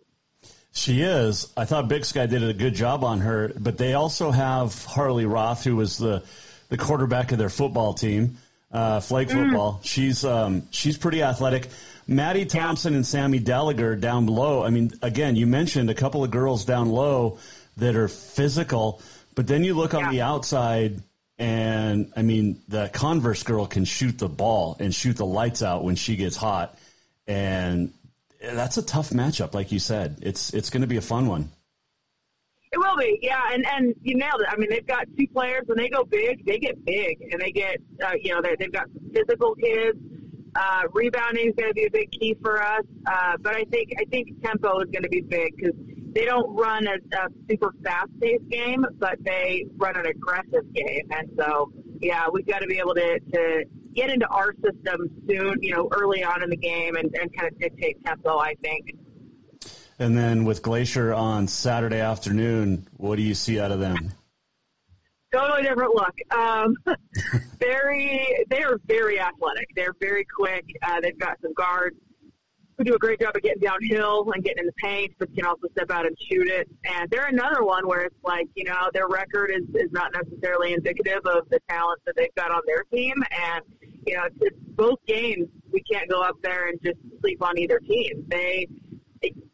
[0.72, 1.52] She is.
[1.56, 5.26] I thought Big Sky did a good job on her, but they also have Harley
[5.26, 6.24] Roth, who was the
[6.70, 8.38] the quarterback of their football team,
[8.72, 9.34] uh, flag mm.
[9.34, 9.74] football.
[9.74, 9.86] Mm.
[9.86, 11.68] She's um, she's pretty athletic.
[12.08, 14.64] Maddie Thompson and Sammy Gallagher down below.
[14.64, 17.40] I mean, again, you mentioned a couple of girls down low
[17.78, 19.02] that are physical,
[19.36, 20.12] but then you look on yeah.
[20.12, 21.02] the outside,
[21.38, 25.84] and I mean, the Converse girl can shoot the ball and shoot the lights out
[25.84, 26.78] when she gets hot,
[27.26, 27.94] and
[28.42, 30.20] that's a tough matchup, like you said.
[30.22, 31.50] It's it's going to be a fun one.
[32.72, 34.48] It will be, yeah, and and you nailed it.
[34.50, 37.52] I mean, they've got two players when they go big, they get big, and they
[37.52, 39.98] get uh, you know they, they've got physical kids
[40.56, 43.94] uh, rebounding is going to be a big key for us, uh, but I think
[44.00, 45.76] I think tempo is going to be big because
[46.14, 51.30] they don't run a, a super fast-paced game, but they run an aggressive game, and
[51.38, 55.74] so yeah, we've got to be able to, to get into our system soon, you
[55.74, 58.38] know, early on in the game, and, and kind of dictate tempo.
[58.38, 58.96] I think.
[60.00, 64.12] And then with Glacier on Saturday afternoon, what do you see out of them?
[65.34, 66.16] Totally different look.
[66.32, 66.78] Um,
[67.60, 69.68] very, they are very athletic.
[69.76, 70.66] They're very quick.
[70.82, 71.98] Uh, they've got some guards
[72.78, 75.46] who do a great job of getting downhill and getting in the paint, but can
[75.46, 76.68] also step out and shoot it.
[76.86, 80.74] And they're another one where it's like, you know, their record is, is not necessarily
[80.74, 83.14] indicative of the talent that they've got on their team.
[83.32, 83.64] And,
[84.08, 85.48] you know, it's, it's both games.
[85.72, 88.26] We can't go up there and just sleep on either team.
[88.28, 88.68] They,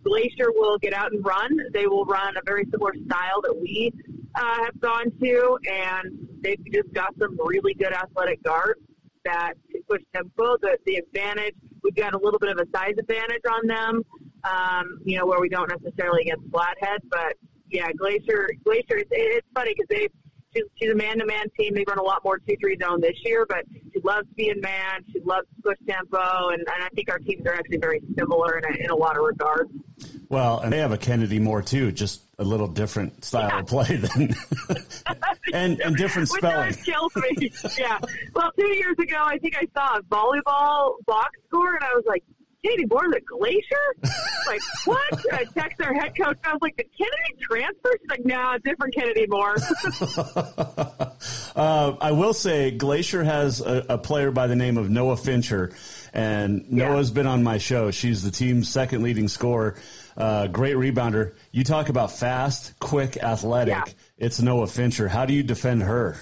[0.03, 1.51] Glacier will get out and run.
[1.73, 3.91] They will run a very similar style that we
[4.39, 8.79] uh, have gone to, and they've just got some really good athletic guards
[9.25, 10.57] that can push tempo.
[10.61, 14.03] The, the advantage, we've got a little bit of a size advantage on them,
[14.45, 17.35] um, you know, where we don't necessarily against Flathead, but
[17.69, 20.07] yeah, Glacier, Glacier, it's, it's funny because they
[20.53, 21.73] she's, she's a man-to-man team.
[21.73, 25.05] They run a lot more two-three zone this year, but she loves being man.
[25.11, 28.57] She loves to push tempo, and, and I think our teams are actually very similar
[28.57, 29.71] in a, in a lot of regards.
[30.29, 33.59] Well, and they have a Kennedy Moore too, just a little different style yeah.
[33.59, 34.35] of play than
[35.53, 36.67] and and different spelling.
[36.67, 37.51] Which kills me.
[37.77, 37.99] yeah.
[38.33, 42.03] Well, two years ago, I think I saw a volleyball box score, and I was
[42.05, 42.23] like,
[42.63, 43.95] Katie Moore's at Glacier?
[44.47, 45.33] like, what?
[45.33, 46.37] I text our head coach.
[46.43, 47.91] I was like, did Kennedy transfer?
[47.99, 49.55] She's like, no, nah, different Kennedy Moore.
[51.55, 55.71] uh, I will say Glacier has a, a, player by the name of Noah Fincher,
[56.13, 56.89] and yeah.
[56.89, 57.91] Noah's been on my show.
[57.91, 59.77] She's the team's second leading scorer.
[60.17, 61.35] Uh, great rebounder.
[61.51, 63.73] You talk about fast, quick, athletic.
[63.73, 63.93] Yeah.
[64.17, 65.07] It's Noah Fincher.
[65.07, 66.17] How do you defend her?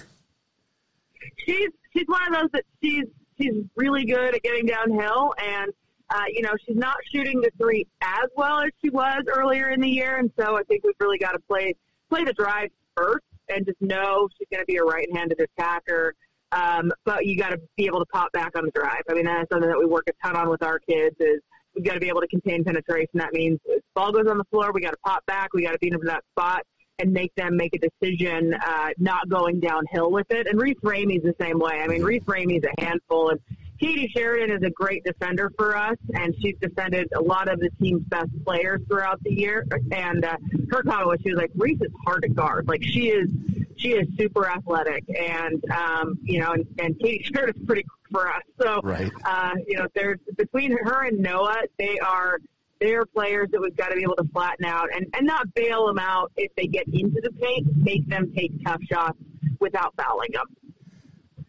[1.44, 3.06] She's she's one of those that she's
[3.40, 5.72] she's really good at getting downhill, and
[6.10, 9.80] uh, you know she's not shooting the three as well as she was earlier in
[9.80, 11.74] the year, and so I think we've really got to play
[12.08, 16.14] play the drive first and just know she's going to be a right-handed attacker.
[16.52, 19.02] Um, but you got to be able to pop back on the drive.
[19.08, 21.16] I mean, that's something that we work a ton on with our kids.
[21.20, 21.40] Is
[21.74, 23.12] we've got to be able to contain penetration.
[23.14, 25.52] That means if ball goes on the floor, we got to pop back.
[25.52, 26.62] We got to them to that spot
[26.98, 30.46] and make them make a decision, uh, not going downhill with it.
[30.48, 31.80] And Reese Ramey's the same way.
[31.80, 33.40] I mean, Reese Ramey's a handful, and
[33.80, 37.70] Katie Sheridan is a great defender for us, and she's defended a lot of the
[37.80, 39.64] team's best players throughout the year.
[39.92, 40.36] And uh,
[40.70, 42.66] her comment was, she was like, Reese is hard to guard.
[42.68, 43.28] Like she is,
[43.76, 48.28] she is super athletic, and um, you know, and, and Katie Sheridan's pretty quick for
[48.28, 48.42] us.
[48.60, 49.10] So, Right.
[49.24, 52.38] uh, you know, there's between her and Noah, they are
[52.80, 55.52] they are players that we've got to be able to flatten out and, and not
[55.54, 59.18] bail them out if they get into the paint, make them take tough shots
[59.58, 60.44] without fouling them.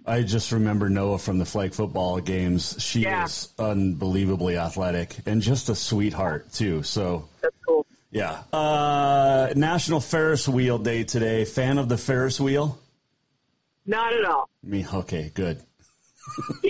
[0.10, 2.76] I just remember Noah from the flag football games.
[2.80, 3.26] She Yeah.
[3.26, 6.84] is unbelievably athletic and just a sweetheart too.
[6.84, 7.86] So that's cool.
[8.12, 8.42] Yeah.
[8.52, 11.46] Uh, National Ferris Wheel Day today.
[11.46, 12.80] Fan of the Ferris wheel?
[13.86, 14.50] Not at all.
[14.64, 14.86] Me.
[14.92, 15.32] Okay.
[15.34, 15.62] Good.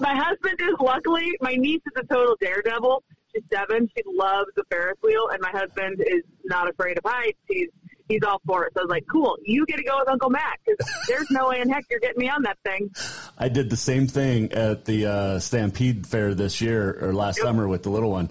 [0.00, 3.02] my husband is luckily my niece is a total daredevil.
[3.34, 3.88] She's seven.
[3.96, 7.38] She loves the Ferris wheel, and my husband is not afraid of heights.
[7.48, 7.68] He's
[8.12, 8.72] he's all for it.
[8.74, 11.48] So I was like, "Cool, you get to go with Uncle Matt because there's no
[11.48, 12.90] way in heck you're getting me on that thing."
[13.38, 17.66] I did the same thing at the uh, Stampede Fair this year or last summer
[17.66, 18.30] with the little one,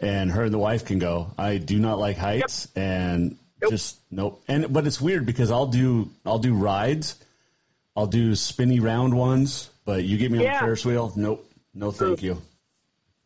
[0.00, 1.32] and her and the wife can go.
[1.38, 3.36] I do not like heights, and
[3.68, 4.42] just nope.
[4.48, 7.16] And but it's weird because I'll do I'll do rides,
[7.96, 10.54] I'll do spinny round ones, but you get me on Yeah.
[10.54, 12.40] the Ferris wheel, nope, no thank you.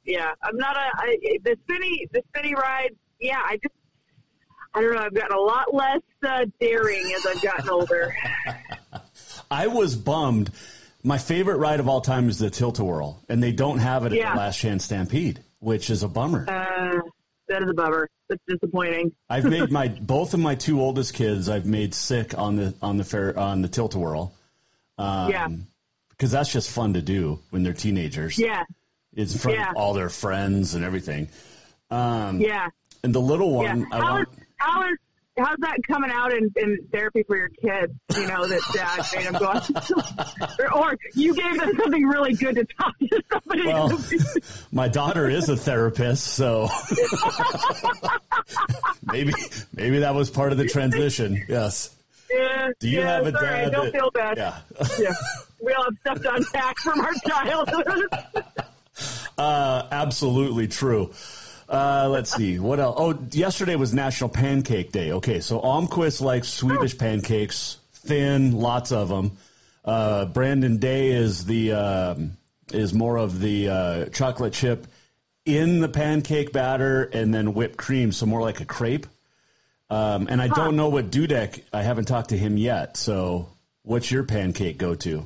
[0.05, 2.97] Yeah, I'm not a I, the spinny the spinny ride.
[3.21, 3.75] Yeah, I just
[4.75, 5.01] I don't know.
[5.01, 8.15] I've gotten a lot less uh, daring as I've gotten older.
[9.51, 10.51] I was bummed.
[11.03, 14.29] My favorite ride of all time is the Tilt-A-Whirl, and they don't have it Yeah.
[14.29, 16.45] at the Last Chance Stampede, which is a bummer.
[16.49, 17.01] Uh,
[17.49, 18.09] that is a bummer.
[18.29, 19.13] That's disappointing.
[19.29, 21.49] I've made my both of my two oldest kids.
[21.49, 24.33] I've made sick on the on the fair on the Tilt-A-Whirl.
[24.99, 25.49] Um, Yeah.
[26.11, 28.39] Because that's just fun to do when they're teenagers.
[28.39, 28.65] Yeah,
[29.17, 29.71] It's in front Yeah.
[29.71, 31.29] of all their friends and everything.
[31.91, 32.69] Um, yeah,
[33.03, 33.75] And the little yeah.
[33.75, 34.29] one, I How want.
[34.61, 34.99] Is how is
[35.39, 37.93] how's that coming out in, in therapy for your kids?
[38.15, 42.35] You know that dad made them go out, or, or you gave them something really
[42.35, 43.67] good to talk to somebody.
[43.67, 43.99] Well,
[44.73, 46.69] my daughter is a therapist, so
[49.03, 49.33] maybe
[49.75, 51.45] maybe that was part of the transition.
[51.49, 51.95] Yes.
[52.31, 53.43] yeah, Do you yeah, have a right.
[53.43, 54.37] dad Don't that- feel bad.
[54.37, 54.59] Yeah.
[54.99, 55.13] yeah.
[55.63, 58.07] We all have stuff to unpack from our childhood.
[59.37, 61.13] Uh, absolutely true.
[61.71, 62.97] Uh, let's see what else.
[62.99, 65.13] Oh, yesterday was National Pancake Day.
[65.13, 69.37] Okay, so Almquist likes Swedish pancakes, thin, lots of them.
[69.85, 72.37] Uh, Brandon Day is the um,
[72.73, 74.89] is more of the uh, chocolate chip
[75.45, 79.07] in the pancake batter and then whipped cream, so more like a crepe.
[79.89, 81.63] Um, and I don't know what Dudek.
[81.73, 82.97] I haven't talked to him yet.
[82.97, 83.49] So,
[83.83, 85.25] what's your pancake go to?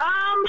[0.00, 0.44] Um,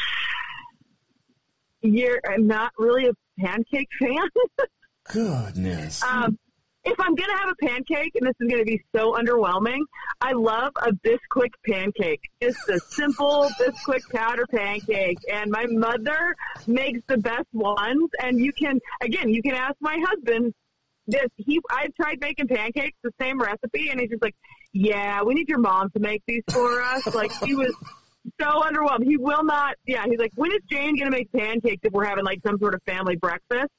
[1.82, 4.28] you're I'm not really a pancake fan.
[5.12, 6.02] Goodness.
[6.04, 6.38] um,
[6.86, 9.80] if I'm gonna have a pancake, and this is gonna be so underwhelming,
[10.20, 12.22] I love a Bisquick pancake.
[12.42, 16.36] Just a simple Bisquick powder pancake, and my mother
[16.68, 18.10] makes the best ones.
[18.22, 20.54] And you can, again, you can ask my husband.
[21.08, 24.36] This he, I've tried making pancakes, the same recipe, and he's just like,
[24.74, 27.74] "Yeah, we need your mom to make these for us." Like he was
[28.40, 29.04] so underwhelmed.
[29.04, 29.76] He will not.
[29.86, 32.58] Yeah, he's like, when is Jane going to make pancakes if we're having like some
[32.58, 33.72] sort of family breakfast?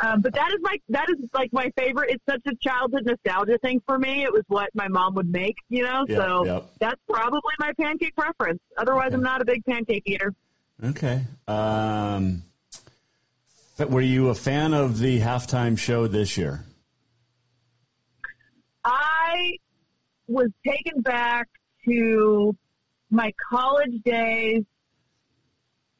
[0.00, 2.10] Um, but that is my that is like my favorite.
[2.10, 4.24] It's such a childhood nostalgia thing for me.
[4.24, 6.04] It was what my mom would make, you know.
[6.08, 6.70] Yep, so yep.
[6.80, 8.60] that's probably my pancake preference.
[8.76, 10.34] Otherwise, I'm not a big pancake eater.
[10.82, 11.22] Okay.
[11.46, 12.42] Um,
[13.76, 16.64] but were you a fan of the halftime show this year?
[18.84, 19.58] I
[20.26, 21.48] was taken back
[21.86, 22.56] to
[23.14, 24.62] my college days,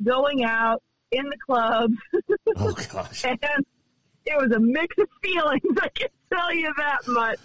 [0.02, 1.94] going out in the clubs.
[2.56, 3.24] Oh gosh.
[3.24, 3.38] and
[4.26, 5.62] it was a mix of feelings.
[5.80, 7.38] I can tell you that much.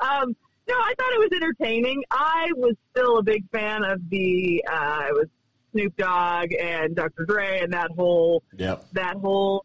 [0.00, 0.36] Um,
[0.68, 2.02] no, I thought it was entertaining.
[2.10, 4.64] I was still a big fan of the.
[4.70, 5.26] Uh, it was
[5.72, 7.24] Snoop Dogg and Dr.
[7.26, 8.86] Dre and that whole Yep.
[8.92, 9.64] that whole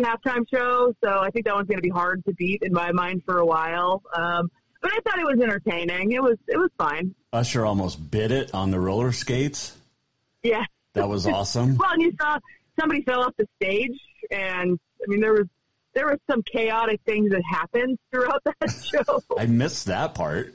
[0.00, 0.94] halftime show.
[1.04, 3.38] So I think that one's going to be hard to beat in my mind for
[3.38, 4.02] a while.
[4.14, 4.50] Um,
[4.80, 6.12] but I thought it was entertaining.
[6.12, 7.14] It was it was fine.
[7.32, 9.76] Usher almost bit it on the roller skates.
[10.42, 10.64] Yeah.
[10.94, 11.76] That was awesome.
[11.76, 12.38] Well, and you saw
[12.78, 13.98] somebody fell off the stage,
[14.30, 15.46] and I mean there was
[15.94, 18.70] there was some chaotic things that happened throughout that
[19.06, 19.22] show.
[19.36, 20.54] I missed that part.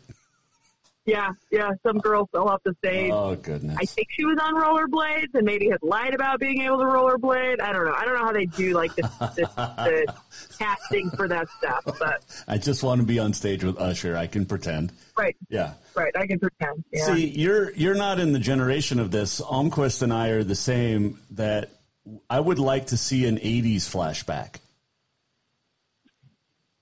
[1.06, 1.72] Yeah, yeah.
[1.86, 3.12] Some girl fell off the stage.
[3.14, 3.76] Oh goodness.
[3.78, 7.60] I think she was on rollerblades and maybe had lied about being able to rollerblade.
[7.60, 7.94] I don't know.
[7.94, 10.14] I don't know how they do like this, this the
[10.60, 14.16] casting for that stuff, but I just want to be on stage with Usher.
[14.16, 14.94] I can pretend.
[15.18, 15.74] right, Yeah.
[15.94, 16.16] right.
[16.16, 16.86] I can pretend.
[16.94, 17.06] Yeah.
[17.16, 19.42] See, you're you're not in the generation of this.
[19.42, 21.20] Almquist and I are the same.
[21.32, 21.70] That
[22.30, 24.56] I would like to see an '80s flashback.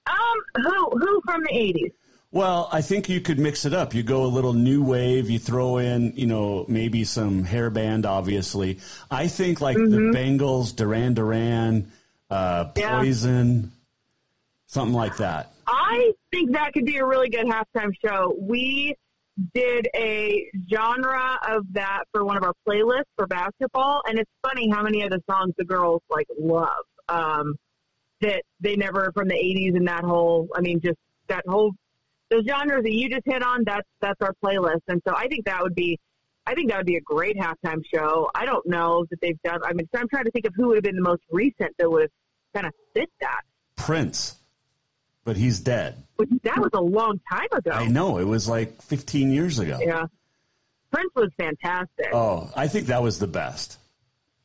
[0.05, 0.15] um,
[0.63, 1.91] who who from the eighties?
[2.33, 3.93] Well, I think you could mix it up.
[3.93, 5.29] You go a little new wave.
[5.29, 8.05] You throw in, you know, maybe some hair band.
[8.05, 8.79] Obviously,
[9.09, 11.91] I think like the Bengals, Duran Duran,
[12.29, 12.99] uh, Yeah.
[12.99, 13.73] Poison,
[14.67, 15.51] something like that.
[15.67, 18.33] I think that could be a really good halftime show.
[18.39, 18.95] We
[19.53, 24.69] did a genre of that for one of our playlists for basketball, and it's funny
[24.69, 26.85] how many of the songs the girls like love.
[27.09, 27.55] Um,
[28.21, 30.47] that they never from the '80s and that whole.
[30.55, 31.73] I mean, just that whole
[32.31, 33.63] those genres that you just hit on.
[33.65, 35.99] That's that's our playlist, and so I think that would be.
[36.43, 38.31] I think that would be a great halftime show.
[38.33, 39.59] I don't know that they've done.
[39.63, 41.89] I mean, I'm trying to think of who would have been the most recent that
[41.89, 42.11] would have
[42.55, 43.41] kind of fit that.
[43.75, 44.35] Prince,
[45.23, 46.03] but he's dead.
[46.17, 47.69] But that was a long time ago.
[47.69, 49.77] I know it was like 15 years ago.
[49.79, 50.05] Yeah.
[50.91, 52.07] Prince was fantastic.
[52.11, 53.77] Oh, I think that was the best.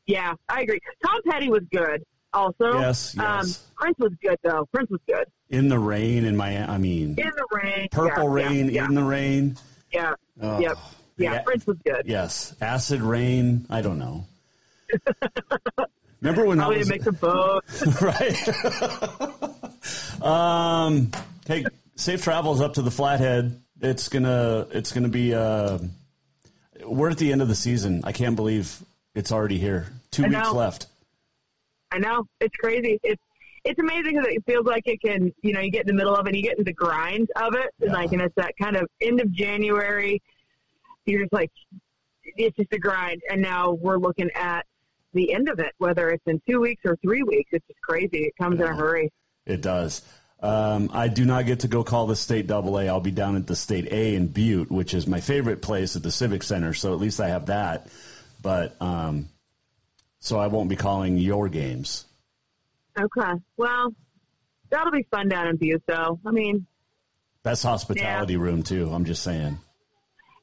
[0.06, 0.80] Yeah, I agree.
[1.02, 2.78] Tom Petty was good also.
[2.78, 3.18] Yes, yes.
[3.18, 4.66] Um, Prince was good though.
[4.72, 5.24] Prince was good.
[5.48, 7.88] In the rain, in my, I mean, In the rain.
[7.90, 8.84] purple yeah, rain, Yeah.
[8.86, 9.56] in the rain.
[9.92, 10.14] Yeah.
[10.40, 10.76] Oh, Yep.
[11.18, 11.32] Yeah.
[11.34, 11.42] yeah.
[11.42, 12.02] Prince was good.
[12.06, 13.66] Yes, acid rain.
[13.70, 14.26] I don't know.
[16.20, 18.02] Remember when Probably was a mix of both.
[20.22, 20.22] right?
[20.22, 21.10] um,
[21.46, 21.64] hey,
[21.96, 23.60] safe travels up to the Flathead.
[23.80, 25.34] It's gonna, it's gonna be.
[25.34, 25.78] Uh,
[26.84, 28.02] we're at the end of the season.
[28.04, 28.74] I can't believe
[29.14, 29.86] it's already here.
[30.10, 30.52] Two I weeks know.
[30.54, 30.86] left.
[31.90, 32.98] I know it's crazy.
[33.02, 33.22] It's
[33.64, 35.32] it's amazing because it feels like it can.
[35.42, 37.28] You know, you get in the middle of it, and you get into the grind
[37.36, 40.22] of it, and like, and it's that kind of end of January.
[41.04, 41.50] You're just like,
[42.22, 44.66] it's just a grind, and now we're looking at
[45.14, 47.50] the end of it, whether it's in two weeks or three weeks.
[47.52, 48.24] It's just crazy.
[48.24, 49.12] It comes in a hurry.
[49.46, 50.02] It does.
[50.40, 52.88] Um, I do not get to go call the state double A.
[52.88, 56.02] I'll be down at the state A in Butte, which is my favorite place at
[56.02, 56.74] the Civic Center.
[56.74, 57.88] So at least I have that.
[58.42, 59.28] But um,
[60.26, 62.04] so I won't be calling your games.
[62.98, 63.32] Okay.
[63.56, 63.94] Well,
[64.70, 66.18] that'll be fun down in though.
[66.26, 66.66] I mean,
[67.44, 68.90] Best hospitality room too.
[68.92, 69.56] I'm just saying.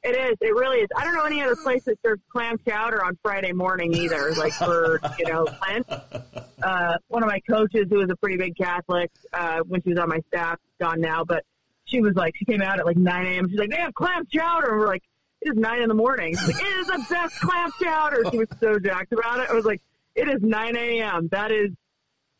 [0.02, 0.38] it is.
[0.40, 0.88] It really is.
[0.96, 4.32] I don't know any other place that serves clam chowder on Friday morning either.
[4.34, 5.86] Like for you know, Lent.
[6.62, 9.98] Uh, one of my coaches, who was a pretty big Catholic, uh, when she was
[9.98, 11.44] on my staff, gone now, but
[11.84, 13.50] she was like, she came out at like 9 a.m.
[13.50, 14.70] She's like, they have clam chowder.
[14.70, 15.02] And we're like,
[15.44, 16.34] it is 9 in the morning.
[16.34, 18.24] Like, it is the best clam chowder.
[18.30, 19.50] She was so jacked about it.
[19.50, 19.80] I was like,
[20.14, 21.28] it is 9 a.m.
[21.32, 21.70] That is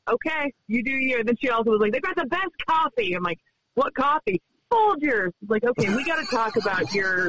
[0.09, 0.53] okay.
[0.69, 1.19] You do you.
[1.19, 3.15] And then she also was like, they've got the best coffee.
[3.15, 3.39] I'm like,
[3.75, 4.41] what coffee?
[4.73, 5.33] Folgers.
[5.47, 7.29] Like, okay, we got to talk about your.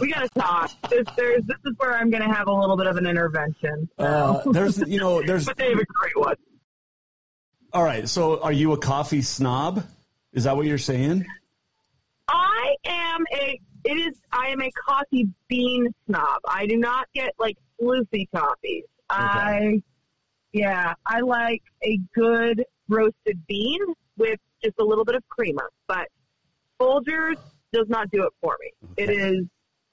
[0.00, 0.70] We got to talk.
[0.88, 3.88] This, there's, this is where I'm going to have a little bit of an intervention.
[3.98, 5.44] Uh, there's, you know, there's.
[5.46, 6.36] but they have a great one.
[7.72, 8.08] All right.
[8.08, 9.84] So are you a coffee snob?
[10.32, 11.26] Is that what you're saying?
[12.28, 13.60] I am a.
[13.86, 14.20] It is.
[14.32, 16.40] I am a coffee bean snob.
[16.48, 18.84] I do not get like floofy coffees.
[19.08, 19.82] I.
[20.52, 23.80] Yeah, I like a good roasted bean
[24.16, 26.08] with just a little bit of creamer, but
[26.80, 27.36] Folgers
[27.72, 28.70] does not do it for me.
[28.96, 29.44] It is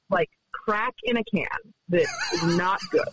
[0.09, 1.47] like crack in a can
[1.89, 3.07] that is not good.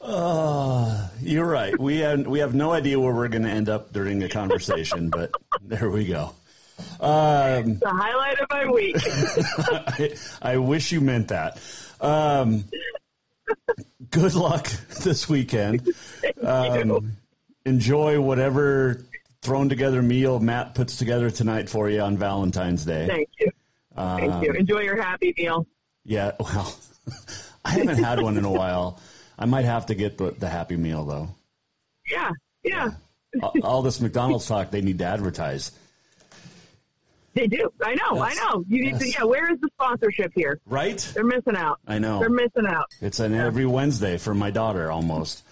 [0.00, 1.78] Uh, you're right.
[1.78, 5.10] We have we have no idea where we're going to end up during the conversation,
[5.10, 5.30] but
[5.62, 6.34] there we go.
[7.00, 8.96] Um, the highlight of my week.
[10.42, 11.58] I, I wish you meant that.
[12.00, 12.64] Um,
[14.10, 14.66] good luck
[15.02, 15.88] this weekend.
[16.42, 17.16] Um,
[17.64, 19.04] enjoy whatever
[19.42, 23.06] thrown together meal Matt puts together tonight for you on Valentine's Day.
[23.06, 23.50] Thank you.
[23.96, 24.52] Thank Um, you.
[24.52, 25.66] Enjoy your happy meal.
[26.04, 26.74] Yeah, well,
[27.64, 29.00] I haven't had one in a while.
[29.38, 31.28] I might have to get the, the Happy Meal though.
[32.10, 32.30] Yeah,
[32.64, 32.88] yeah.
[33.42, 35.70] all, all this McDonald's talk, they need to advertise.
[37.34, 37.72] They do.
[37.82, 38.24] I know.
[38.24, 38.38] Yes.
[38.40, 38.64] I know.
[38.68, 39.08] You need to.
[39.08, 39.24] Yeah.
[39.24, 40.60] Where is the sponsorship here?
[40.66, 40.98] Right?
[41.14, 41.78] They're missing out.
[41.86, 42.18] I know.
[42.18, 42.90] They're missing out.
[43.00, 45.44] It's an every Wednesday for my daughter almost.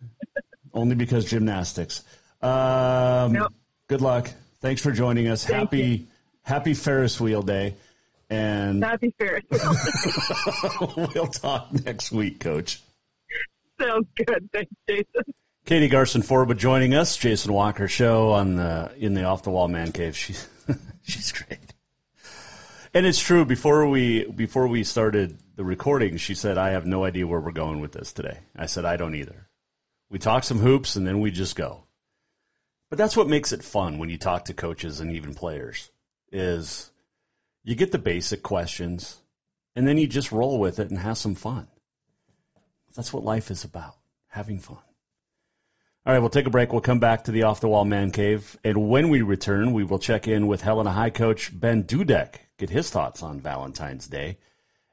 [0.74, 2.02] Only because gymnastics.
[2.42, 3.46] Um,
[3.86, 4.30] Good luck.
[4.60, 5.44] Thanks for joining us.
[5.44, 6.06] Thank happy
[6.44, 7.74] Happy Ferris wheel day.
[8.30, 9.44] And Happy Ferris.
[9.50, 11.10] Wheel.
[11.14, 12.82] we'll talk next week, Coach.
[13.80, 14.48] Sounds good.
[14.52, 15.34] Thanks, Jason.
[15.64, 17.16] Katie Garcin-Forba joining us.
[17.16, 20.16] Jason Walker show on the in the off the wall man cave.
[20.16, 20.46] She's
[21.06, 21.72] she's great.
[22.94, 23.44] And it's true.
[23.44, 27.52] Before we before we started the recording, she said, "I have no idea where we're
[27.52, 29.48] going with this today." I said, "I don't either."
[30.10, 31.84] We talk some hoops and then we just go.
[32.88, 35.90] But that's what makes it fun when you talk to coaches and even players.
[36.32, 36.90] is
[37.62, 39.16] you get the basic questions
[39.76, 41.68] and then you just roll with it and have some fun.
[42.94, 43.96] That's what life is about,
[44.28, 44.78] having fun.
[46.06, 46.70] All right, we'll take a break.
[46.70, 48.58] We'll come back to the off the wall man cave.
[48.62, 52.68] And when we return, we will check in with Helena High coach Ben Dudek, get
[52.68, 54.36] his thoughts on Valentine's Day,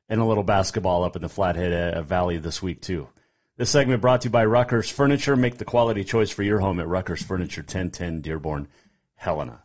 [0.08, 3.10] and a little basketball up in the Flathead uh, Valley this week, too.
[3.58, 5.36] This segment brought to you by Ruckers Furniture.
[5.36, 8.70] Make the quality choice for your home at Ruckers Furniture, 1010 Dearborn,
[9.16, 9.62] Helena.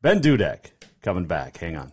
[0.00, 1.58] Ben Dudek coming back.
[1.58, 1.92] Hang on.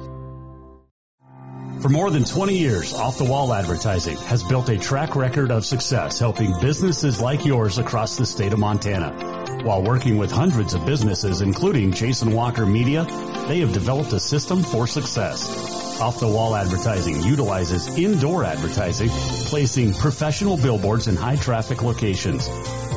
[1.81, 5.65] For more than 20 years, Off the Wall Advertising has built a track record of
[5.65, 9.63] success helping businesses like yours across the state of Montana.
[9.63, 13.05] While working with hundreds of businesses, including Jason Walker Media,
[13.47, 15.99] they have developed a system for success.
[15.99, 22.47] Off the Wall Advertising utilizes indoor advertising, placing professional billboards in high traffic locations.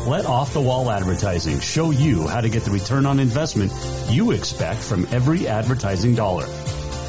[0.07, 3.73] Let Off the Wall Advertising show you how to get the return on investment
[4.11, 6.47] you expect from every advertising dollar.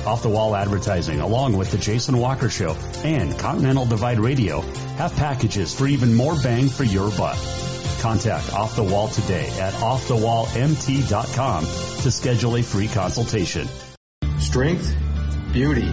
[0.05, 4.61] Off the Wall Advertising, along with The Jason Walker Show and Continental Divide Radio,
[4.97, 7.37] have packages for even more bang for your buck.
[7.99, 13.67] Contact Off the Wall today at offthewallmt.com to schedule a free consultation.
[14.37, 14.95] Strength,
[15.51, 15.91] beauty,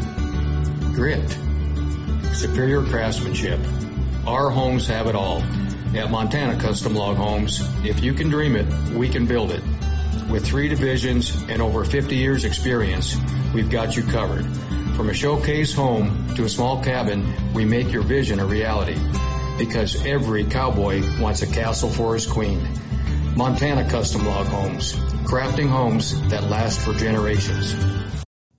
[0.95, 1.31] grit,
[2.35, 3.61] superior craftsmanship.
[4.27, 5.43] Our homes have it all.
[5.95, 9.63] At Montana Custom Log Homes, if you can dream it, we can build it.
[10.31, 13.17] With three divisions and over 50 years experience,
[13.55, 14.47] we've got you covered.
[14.97, 18.99] From a showcase home to a small cabin, we make your vision a reality.
[19.59, 22.67] Because every cowboy wants a castle for his queen.
[23.37, 24.93] Montana Custom Log Homes.
[25.25, 27.75] Crafting homes that last for generations.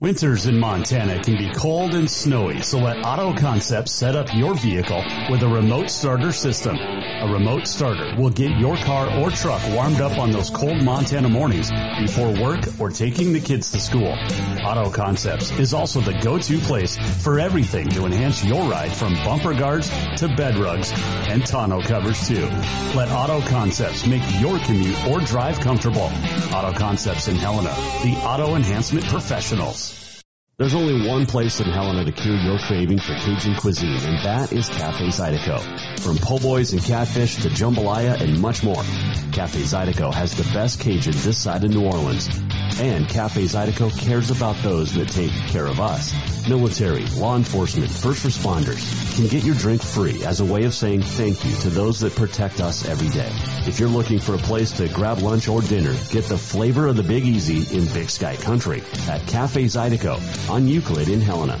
[0.04, 4.54] Winters in Montana can be cold and snowy, so let Auto Concepts set up your
[4.54, 6.76] vehicle with a remote starter system.
[6.76, 11.30] A remote starter will get your car or truck warmed up on those cold Montana
[11.30, 14.14] mornings before work or taking the kids to school.
[14.62, 19.54] Auto Concepts is also the go-to place for everything to enhance your ride from bumper
[19.54, 19.88] guards
[20.18, 20.92] to bed rugs
[21.28, 22.44] and tonneau covers too.
[22.94, 26.12] Let Auto Concepts make your commute or drive comfortable.
[26.52, 29.93] Auto Concepts in Helena, the auto enhancement professionals.
[30.56, 34.52] There's only one place in Helena to cure your craving for Cajun cuisine, and that
[34.52, 35.98] is Cafe Zydeco.
[35.98, 38.80] From po' boys and catfish to jambalaya and much more,
[39.34, 42.28] Cafe Zydeco has the best Cajun this side of New Orleans.
[42.78, 46.14] And Cafe Zydeco cares about those that take care of us.
[46.48, 51.02] Military, law enforcement, first responders can get your drink free as a way of saying
[51.02, 53.30] thank you to those that protect us every day.
[53.66, 56.94] If you're looking for a place to grab lunch or dinner, get the flavor of
[56.94, 61.60] the Big Easy in Big Sky Country at Cafe Zydeco on Euclid in Helena.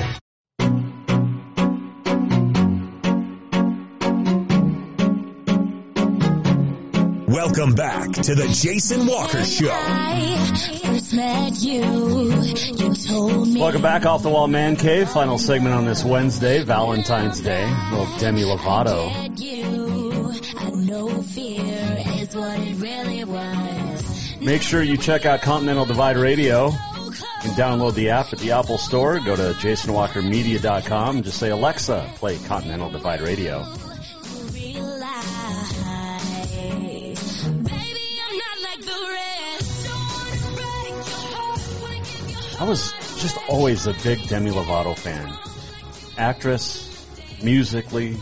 [7.31, 9.67] Welcome back to the Jason Walker Show.
[13.57, 15.09] Welcome back off the wall man cave.
[15.09, 17.63] Final segment on this Wednesday, Valentine's Day.
[17.63, 19.09] A little Demi Lovato.
[24.41, 26.67] Make sure you check out Continental Divide Radio.
[26.67, 26.73] You
[27.43, 29.21] can download the app at the Apple Store.
[29.21, 33.65] Go to jasonwalkermedia.com just say, Alexa, play Continental Divide Radio.
[42.61, 45.33] I was just always a big Demi Lovato fan.
[46.15, 48.15] Actress, musically.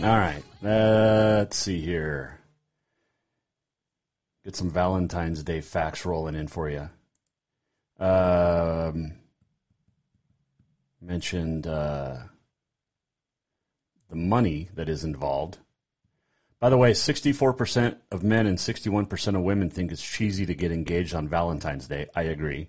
[0.00, 2.38] All right, let's see here.
[4.44, 6.88] Get some Valentine's Day facts rolling in for you.
[7.98, 9.14] Um,
[11.02, 12.18] mentioned uh,
[14.10, 15.58] the money that is involved.
[16.60, 20.72] By the way, 64% of men and 61% of women think it's cheesy to get
[20.72, 22.08] engaged on Valentine's Day.
[22.14, 22.68] I agree.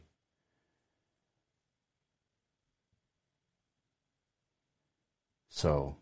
[5.49, 5.97] So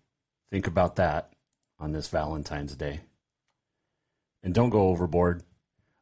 [0.51, 1.33] think about that
[1.79, 2.99] on this Valentine's Day.
[4.43, 5.43] And don't go overboard.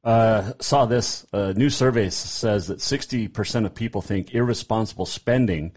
[0.03, 5.75] Uh, saw this uh, new survey says that 60% of people think irresponsible spending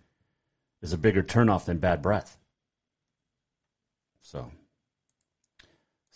[0.82, 2.36] is a bigger turnoff than bad breath.
[4.22, 4.50] So,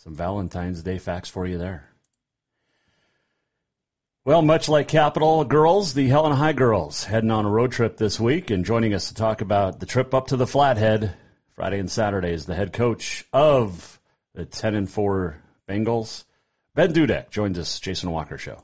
[0.05, 1.89] some Valentine's Day facts for you there.
[4.23, 8.19] Well, much like Capital Girls, the Helena High Girls heading on a road trip this
[8.19, 11.15] week and joining us to talk about the trip up to the Flathead
[11.53, 13.99] Friday and Saturday is the head coach of
[14.35, 15.37] the 10 and 4
[15.67, 16.23] Bengals.
[16.75, 18.63] Ben Dudek joins us, Jason Walker Show.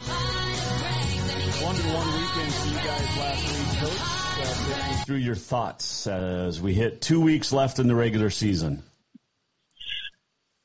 [0.00, 3.98] One to one weekend for you guys last week, Coach.
[4.36, 8.82] Uh, through your thoughts as we hit two weeks left in the regular season.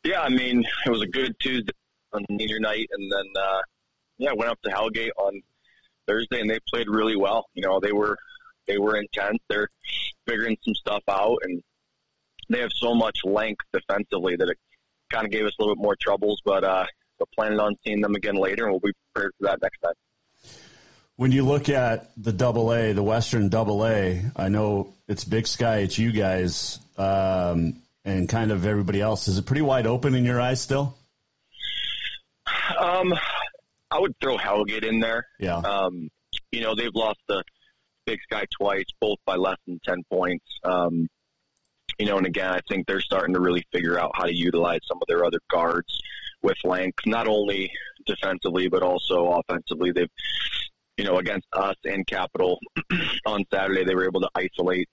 [0.03, 1.73] Yeah, I mean, it was a good Tuesday
[2.13, 3.59] on senior night, and then uh,
[4.17, 5.41] yeah, went up to Hellgate on
[6.07, 7.47] Thursday, and they played really well.
[7.53, 8.17] You know, they were
[8.67, 9.39] they were intense.
[9.49, 9.67] They're
[10.27, 11.61] figuring some stuff out, and
[12.49, 14.57] they have so much length defensively that it
[15.09, 16.85] kind of gave us a little bit more troubles, but uh,
[17.19, 19.93] we're planning on seeing them again later, and we'll be prepared for that next time.
[21.15, 25.47] When you look at the Double A, the Western Double A, I know it's Big
[25.47, 29.27] Sky, it's you guys, um, and kind of everybody else.
[29.27, 30.97] Is it pretty wide open in your eyes still?
[32.77, 33.13] Um,
[33.91, 35.25] I would throw Hellgate in there.
[35.39, 35.57] Yeah.
[35.57, 36.09] Um,
[36.51, 37.43] you know, they've lost the
[38.05, 40.45] Big Sky twice, both by less than ten points.
[40.63, 41.07] Um,
[41.97, 44.79] you know, and again, I think they're starting to really figure out how to utilize
[44.87, 45.99] some of their other guards
[46.41, 47.71] with length, not only
[48.05, 49.91] defensively but also offensively.
[49.91, 50.09] They've,
[50.97, 52.59] you know, against us and Capital
[53.25, 54.87] on Saturday, they were able to isolate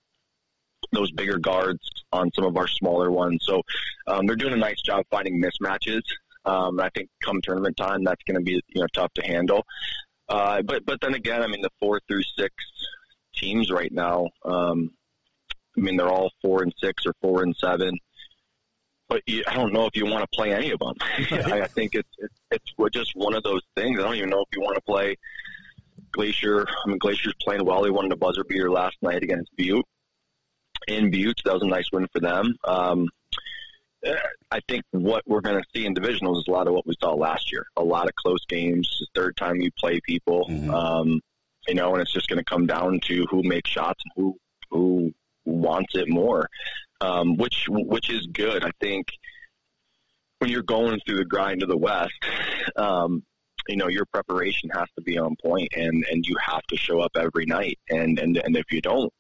[0.92, 1.80] those bigger guards
[2.12, 3.44] on some of our smaller ones.
[3.46, 3.62] So
[4.06, 6.02] um, they're doing a nice job finding mismatches.
[6.44, 9.64] Um, I think come tournament time, that's going to be you know tough to handle.
[10.28, 12.54] Uh, but but then again, I mean the four through six
[13.34, 14.90] teams right now, um,
[15.76, 17.98] I mean, they're all four and six or four and seven.
[19.08, 20.94] But you, I don't know if you want to play any of them.
[21.52, 23.98] I, I think it's, it's it's just one of those things.
[23.98, 25.16] I don't even know if you want to play
[26.12, 26.66] Glacier.
[26.66, 27.82] I mean, Glacier's playing well.
[27.82, 29.86] They won the buzzer beater last night against Butte
[30.88, 31.40] in Butte.
[31.44, 32.56] That was a nice win for them.
[32.64, 33.08] Um,
[34.50, 36.94] I think what we're going to see in divisionals is a lot of what we
[37.00, 37.66] saw last year.
[37.76, 38.98] A lot of close games.
[39.00, 40.70] The third time you play people, mm-hmm.
[40.70, 41.20] um,
[41.66, 44.36] you know, and it's just going to come down to who makes shots and who
[44.70, 45.12] who
[45.44, 46.48] wants it more,
[47.00, 48.64] um, which which is good.
[48.64, 49.08] I think
[50.38, 52.12] when you're going through the grind of the West,
[52.76, 53.24] um,
[53.68, 57.00] you know your preparation has to be on point, and and you have to show
[57.00, 57.78] up every night.
[57.90, 59.12] And and and if you don't,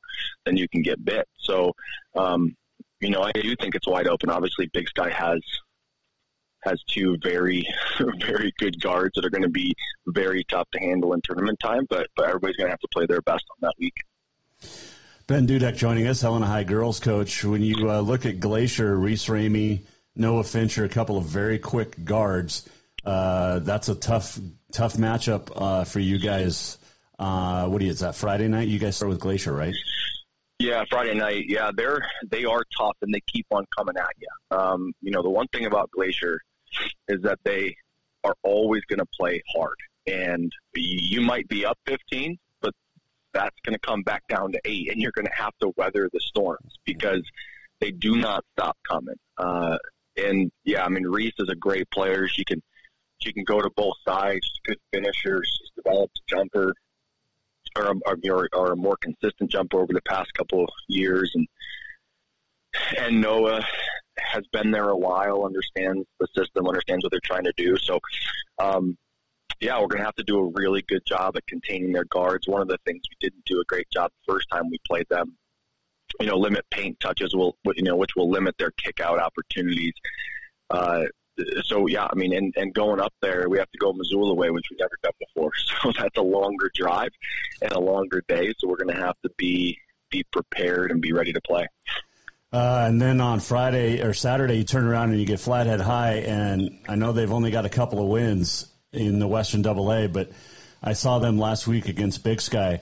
[0.44, 1.28] then you can get bit.
[1.38, 1.74] So,
[2.14, 2.56] um,
[3.00, 4.30] you know, I do think it's wide open.
[4.30, 5.40] Obviously, Big Sky has
[6.62, 7.66] has two very
[8.20, 9.74] very good guards that are going to be
[10.06, 11.86] very tough to handle in tournament time.
[11.88, 13.94] But but everybody's going to have to play their best on that week.
[15.26, 17.44] Ben Dudek joining us, Helena High girls coach.
[17.44, 19.82] When you uh, look at Glacier, Reese Ramey,
[20.14, 22.68] Noah Fincher, a couple of very quick guards,
[23.06, 24.38] uh, that's a tough
[24.72, 26.76] tough matchup uh, for you guys.
[27.18, 27.92] Uh, what do you?
[27.92, 28.66] Is that Friday night?
[28.66, 29.74] You guys start with Glacier, right?
[30.58, 31.44] Yeah, Friday night.
[31.46, 34.58] Yeah, they're they are tough and they keep on coming at you.
[34.58, 36.40] Um, you know, the one thing about Glacier
[37.06, 37.76] is that they
[38.24, 39.76] are always going to play hard,
[40.06, 42.74] and you might be up 15, but
[43.32, 46.10] that's going to come back down to eight, and you're going to have to weather
[46.12, 47.22] the storms because
[47.80, 49.14] they do not stop coming.
[49.38, 49.78] Uh,
[50.16, 52.26] and yeah, I mean Reese is a great player.
[52.26, 52.62] She can
[53.18, 54.46] she can go to both sides.
[54.46, 55.42] She's good finisher.
[55.44, 56.74] She's developed a jumper,
[57.76, 57.94] or,
[58.30, 61.32] or, or a more consistent jumper over the past couple of years.
[61.34, 61.46] And
[62.98, 63.64] and Noah
[64.18, 67.76] has been there a while, understands the system, understands what they're trying to do.
[67.78, 68.00] So
[68.58, 68.96] um,
[69.60, 72.46] yeah, we're going to have to do a really good job at containing their guards.
[72.46, 75.08] One of the things we didn't do a great job the first time we played
[75.08, 75.36] them,
[76.20, 79.94] you know, limit paint touches will, you know, which will limit their kick out opportunities.
[80.68, 81.04] Uh,
[81.64, 84.50] so yeah, I mean, and, and going up there, we have to go Missoula way,
[84.50, 85.50] which we've never done before.
[85.82, 87.10] So that's a longer drive
[87.60, 88.52] and a longer day.
[88.58, 89.78] So we're going to have to be
[90.10, 91.66] be prepared and be ready to play.
[92.52, 96.18] Uh, and then on Friday or Saturday, you turn around and you get Flathead High,
[96.26, 100.06] and I know they've only got a couple of wins in the Western Double A,
[100.06, 100.30] but
[100.82, 102.80] I saw them last week against Big Sky.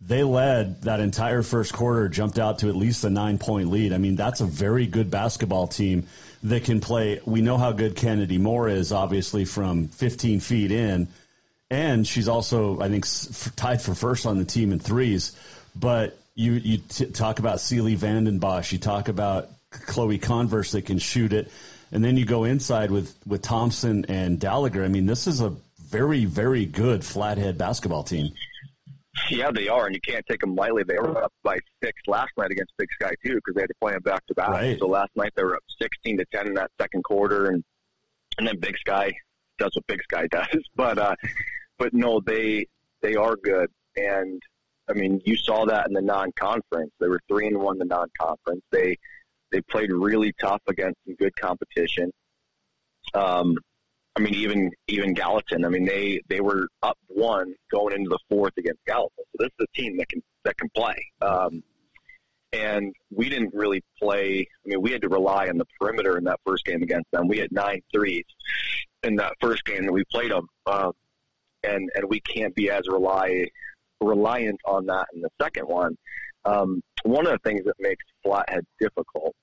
[0.00, 3.94] They led that entire first quarter, jumped out to at least a nine point lead.
[3.94, 6.06] I mean, that's a very good basketball team
[6.48, 7.20] that can play.
[7.24, 11.08] We know how good Kennedy Moore is, obviously, from 15 feet in.
[11.70, 13.06] And she's also, I think,
[13.56, 15.36] tied for first on the team in threes.
[15.74, 20.98] But you, you t- talk about Sealy Vandenbosch, you talk about Chloe Converse that can
[20.98, 21.50] shoot it.
[21.90, 24.84] And then you go inside with, with Thompson and Gallagher.
[24.84, 25.54] I mean, this is a
[25.88, 28.32] very, very good flathead basketball team.
[29.30, 30.82] Yeah, they are, and you can't take them lightly.
[30.84, 33.74] They were up by six last night against Big Sky too, because they had to
[33.80, 34.48] play them back to back.
[34.48, 34.78] Right.
[34.78, 37.64] So last night they were up sixteen to ten in that second quarter, and
[38.38, 39.12] and then Big Sky
[39.58, 40.62] does what Big Sky does.
[40.74, 41.14] But uh,
[41.78, 42.66] but no, they
[43.02, 44.40] they are good, and
[44.88, 46.92] I mean you saw that in the non-conference.
[47.00, 48.62] They were three and one in the non-conference.
[48.70, 48.96] They
[49.50, 52.10] they played really tough against some good competition.
[53.14, 53.56] Um,
[54.16, 55.64] I mean, even even Gallatin.
[55.64, 59.12] I mean, they they were up one going into the fourth against Gallatin.
[59.16, 60.96] So this is a team that can that can play.
[61.20, 61.62] Um,
[62.52, 64.40] and we didn't really play.
[64.40, 67.28] I mean, we had to rely on the perimeter in that first game against them.
[67.28, 68.24] We had nine threes
[69.02, 70.92] in that first game that we played them, um,
[71.62, 73.46] and and we can't be as rely
[74.00, 75.96] reliant on that in the second one.
[76.46, 79.34] Um, one of the things that makes Flathead difficult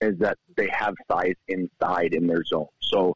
[0.00, 2.68] is that they have size inside in their zone.
[2.80, 3.14] So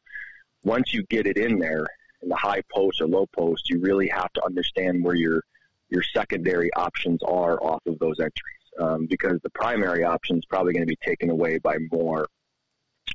[0.63, 1.85] once you get it in there
[2.21, 5.43] in the high post or low post, you really have to understand where your
[5.89, 10.73] your secondary options are off of those entries um, because the primary option is probably
[10.73, 12.27] going to be taken away by more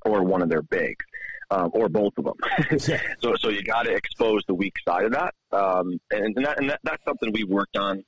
[0.05, 1.05] or one of their bigs.
[1.51, 2.79] Um, or both of them.
[3.23, 6.61] so, so you got to expose the weak side of that, um, and, and, that,
[6.61, 8.05] and that, that's something we've worked on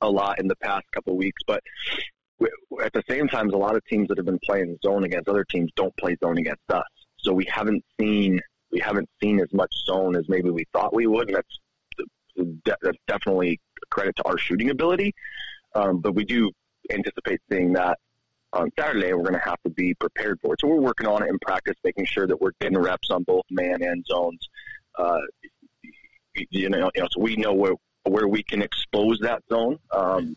[0.00, 1.42] a lot in the past couple of weeks.
[1.46, 1.62] But
[2.38, 2.48] we,
[2.82, 5.44] at the same time, a lot of teams that have been playing zone against other
[5.44, 6.86] teams don't play zone against us.
[7.28, 8.40] So we haven't seen
[8.72, 12.98] we haven't seen as much zone as maybe we thought we would, and that's that's
[13.06, 15.14] definitely a credit to our shooting ability.
[15.74, 16.50] Um, but we do
[16.90, 17.98] anticipate seeing that
[18.54, 19.12] on Saturday.
[19.12, 20.60] We're going to have to be prepared for it.
[20.62, 23.44] So we're working on it in practice, making sure that we're getting reps on both
[23.50, 24.40] man and zones.
[24.96, 25.18] Uh,
[26.48, 27.74] you know, you know, so we know where
[28.04, 29.78] where we can expose that zone.
[29.92, 30.34] Um,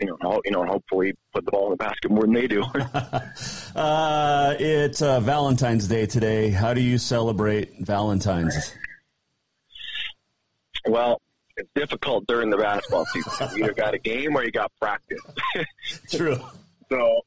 [0.00, 2.62] you know, you know, hopefully put the ball in the basket more than they do.
[3.76, 6.50] uh, it's uh, Valentine's Day today.
[6.50, 8.74] How do you celebrate Valentine's?
[10.86, 11.20] Well,
[11.56, 13.48] it's difficult during the basketball season.
[13.56, 15.20] You either got a game or you got practice.
[16.10, 16.38] True.
[16.90, 17.22] So,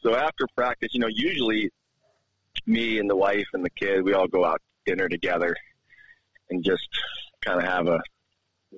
[0.00, 1.70] so after practice, you know, usually
[2.66, 5.56] me and the wife and the kid, we all go out to dinner together
[6.48, 6.88] and just
[7.42, 8.00] kind of have a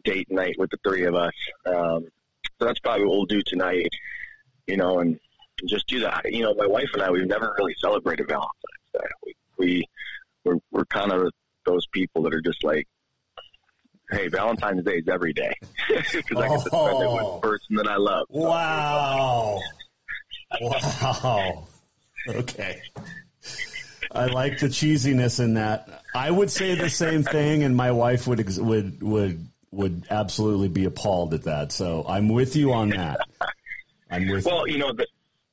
[0.05, 1.33] date night with the three of us.
[1.65, 2.09] Um,
[2.63, 3.89] so that's probably what we'll do tonight,
[4.69, 5.19] you know, and
[5.67, 6.33] just do that.
[6.33, 8.53] You know, my wife and I, we've never really celebrated Valentine's
[8.95, 9.01] Day.
[9.27, 9.85] We, we
[10.45, 11.33] we're, we're kind of
[11.67, 12.87] those people that are just like,
[14.13, 15.55] hey, Valentine's Day is every day
[15.89, 17.41] because I get to spend it with the oh.
[17.43, 18.27] person that I love.
[18.31, 19.59] Wow.
[20.61, 21.69] wow.
[22.29, 22.81] Okay.
[24.13, 25.89] I like the cheesiness in that.
[26.15, 30.69] I would say the same thing, and my wife would ex- would would would absolutely
[30.69, 31.73] be appalled at that.
[31.73, 33.21] So I'm with you on that.
[34.11, 34.45] I'm with.
[34.45, 35.07] Well, you know, the,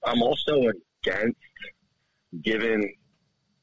[0.05, 0.71] I'm also
[1.03, 1.37] against
[2.43, 2.95] giving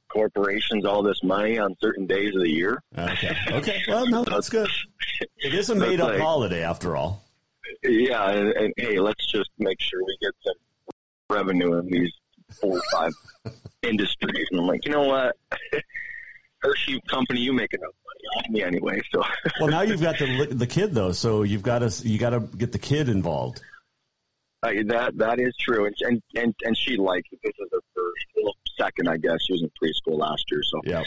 [0.09, 2.83] corporations all this money on certain days of the year.
[2.97, 3.37] Okay.
[3.51, 3.83] Okay.
[3.87, 4.69] Well, no, that's good.
[5.39, 7.25] It is a made up like, holiday after all.
[7.83, 10.55] Yeah, and, and hey, let's just make sure we get some
[11.37, 12.13] revenue in these
[12.61, 13.13] four or five
[13.83, 14.47] industries.
[14.51, 15.37] And I'm like, you know what?
[16.67, 19.01] Hershey company, you make enough money off me anyway.
[19.13, 19.23] So.
[19.61, 22.41] well, now you've got the the kid though, so you've got to you got to
[22.41, 23.63] get the kid involved.
[24.63, 27.39] Uh, that that is true, and and and, and she likes it.
[27.43, 29.39] This is her first, well, second, I guess.
[29.47, 31.03] She was in preschool last year, so yeah.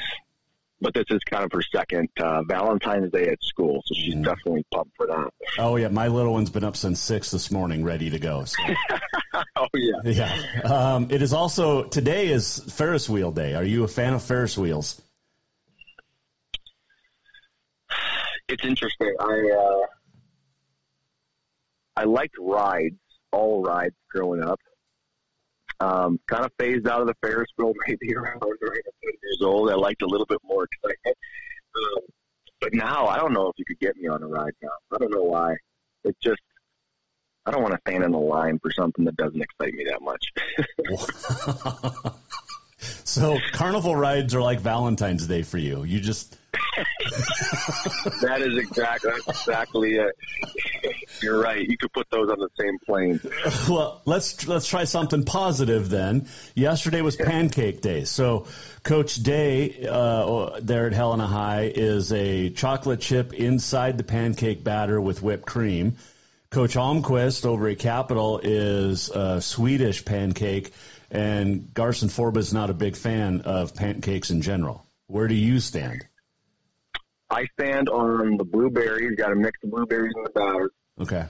[0.81, 4.23] But this is kind of her second uh, Valentine's Day at school, so she's mm.
[4.23, 5.29] definitely pumped for that.
[5.57, 8.45] Oh yeah, my little one's been up since six this morning, ready to go.
[8.45, 8.63] So.
[9.57, 10.61] oh yeah, yeah.
[10.63, 13.55] Um, it is also today is Ferris wheel day.
[13.55, 15.01] Are you a fan of Ferris wheels?
[18.49, 19.13] It's interesting.
[19.19, 19.85] I uh,
[21.95, 22.99] I liked rides,
[23.31, 24.59] all rides growing up.
[25.79, 28.41] Um, kind of phased out of the Ferris wheel maybe around
[29.29, 29.69] years old.
[29.69, 31.17] I liked a little bit more excitement.
[31.69, 32.01] Um,
[32.59, 34.71] but now I don't know if you could get me on a ride now.
[34.91, 35.55] I don't know why.
[36.03, 36.41] It just
[37.45, 40.01] I don't want to stand in the line for something that doesn't excite me that
[40.01, 40.25] much.
[43.05, 45.83] so carnival rides are like Valentine's Day for you.
[45.83, 46.38] You just
[48.21, 50.15] that is exactly that's exactly it.
[51.21, 51.67] You're right.
[51.67, 53.19] You could put those on the same plane.
[53.69, 56.27] Well, let's let's try something positive then.
[56.55, 58.47] Yesterday was Pancake Day, so
[58.83, 64.99] Coach Day uh, there at Helena High is a chocolate chip inside the pancake batter
[64.99, 65.97] with whipped cream.
[66.49, 70.71] Coach Almquist over at Capital is a Swedish pancake,
[71.11, 74.83] and Garcin-Forba is not a big fan of pancakes in general.
[75.05, 76.05] Where do you stand?
[77.29, 79.15] I stand on the blueberries.
[79.17, 80.71] Got to mix the blueberries in the batter.
[80.99, 81.25] Okay.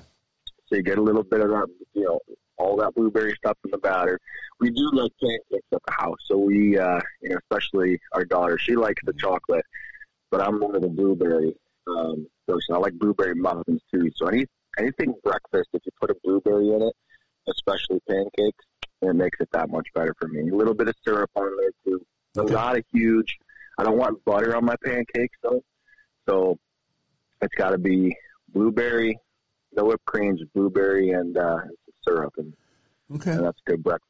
[0.68, 2.20] So you get a little bit of that, you know,
[2.58, 4.20] all that blueberry stuff in the batter.
[4.60, 8.58] We do like pancakes at the house, so we, uh, you know, especially our daughter,
[8.58, 9.66] she likes the chocolate,
[10.30, 11.56] but I'm more of a blueberry
[11.88, 12.76] um, person.
[12.76, 14.12] I like blueberry muffins too.
[14.16, 14.46] So any
[14.78, 16.94] anything breakfast, if you put a blueberry in it,
[17.48, 18.66] especially pancakes,
[19.02, 20.50] it makes it that much better for me.
[20.50, 22.06] A little bit of syrup on there too.
[22.38, 22.54] Okay.
[22.54, 23.38] Not a huge.
[23.78, 25.64] I don't want butter on my pancakes though,
[26.30, 26.58] so
[27.42, 28.16] it's got to be
[28.54, 29.18] blueberry,
[29.76, 31.60] no whipped cream, just blueberry and uh,
[32.08, 32.54] syrup, and,
[33.16, 33.32] okay.
[33.32, 34.06] and that's good breakfast.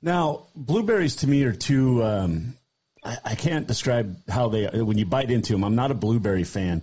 [0.00, 2.04] Now, blueberries to me are too.
[2.04, 2.54] Um,
[3.02, 5.64] I, I can't describe how they when you bite into them.
[5.64, 6.82] I'm not a blueberry fan,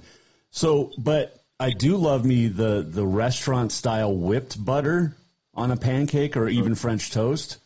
[0.52, 5.16] so but I do love me the the restaurant style whipped butter
[5.54, 7.58] on a pancake or even French toast.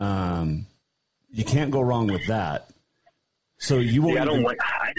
[0.00, 0.66] Um,
[1.32, 2.68] you can't go wrong with that.
[3.56, 4.16] So you won't.
[4.16, 4.44] Yeah, I don't even...
[4.44, 4.58] like.
[4.62, 4.92] I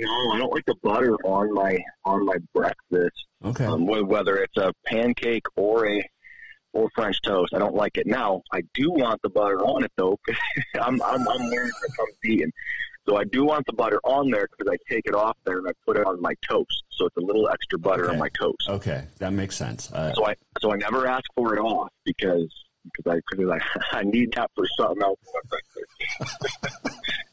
[0.00, 3.26] no, I don't like the butter on my on my breakfast.
[3.44, 3.64] Okay.
[3.64, 6.02] Um, whether it's a pancake or a
[6.72, 8.06] or French toast, I don't like it.
[8.06, 10.18] Now, I do want the butter on it though.
[10.80, 12.52] I'm I'm I'm wearing it comes eating.
[13.08, 15.66] So I do want the butter on there because I take it off there and
[15.66, 16.84] I put it on my toast.
[16.90, 18.12] So it's a little extra butter okay.
[18.12, 18.68] on my toast.
[18.68, 19.90] Okay, that makes sense.
[19.92, 22.48] Uh, so I so I never ask for it off because
[22.84, 23.60] because I because
[23.92, 25.18] I, I need that for something else.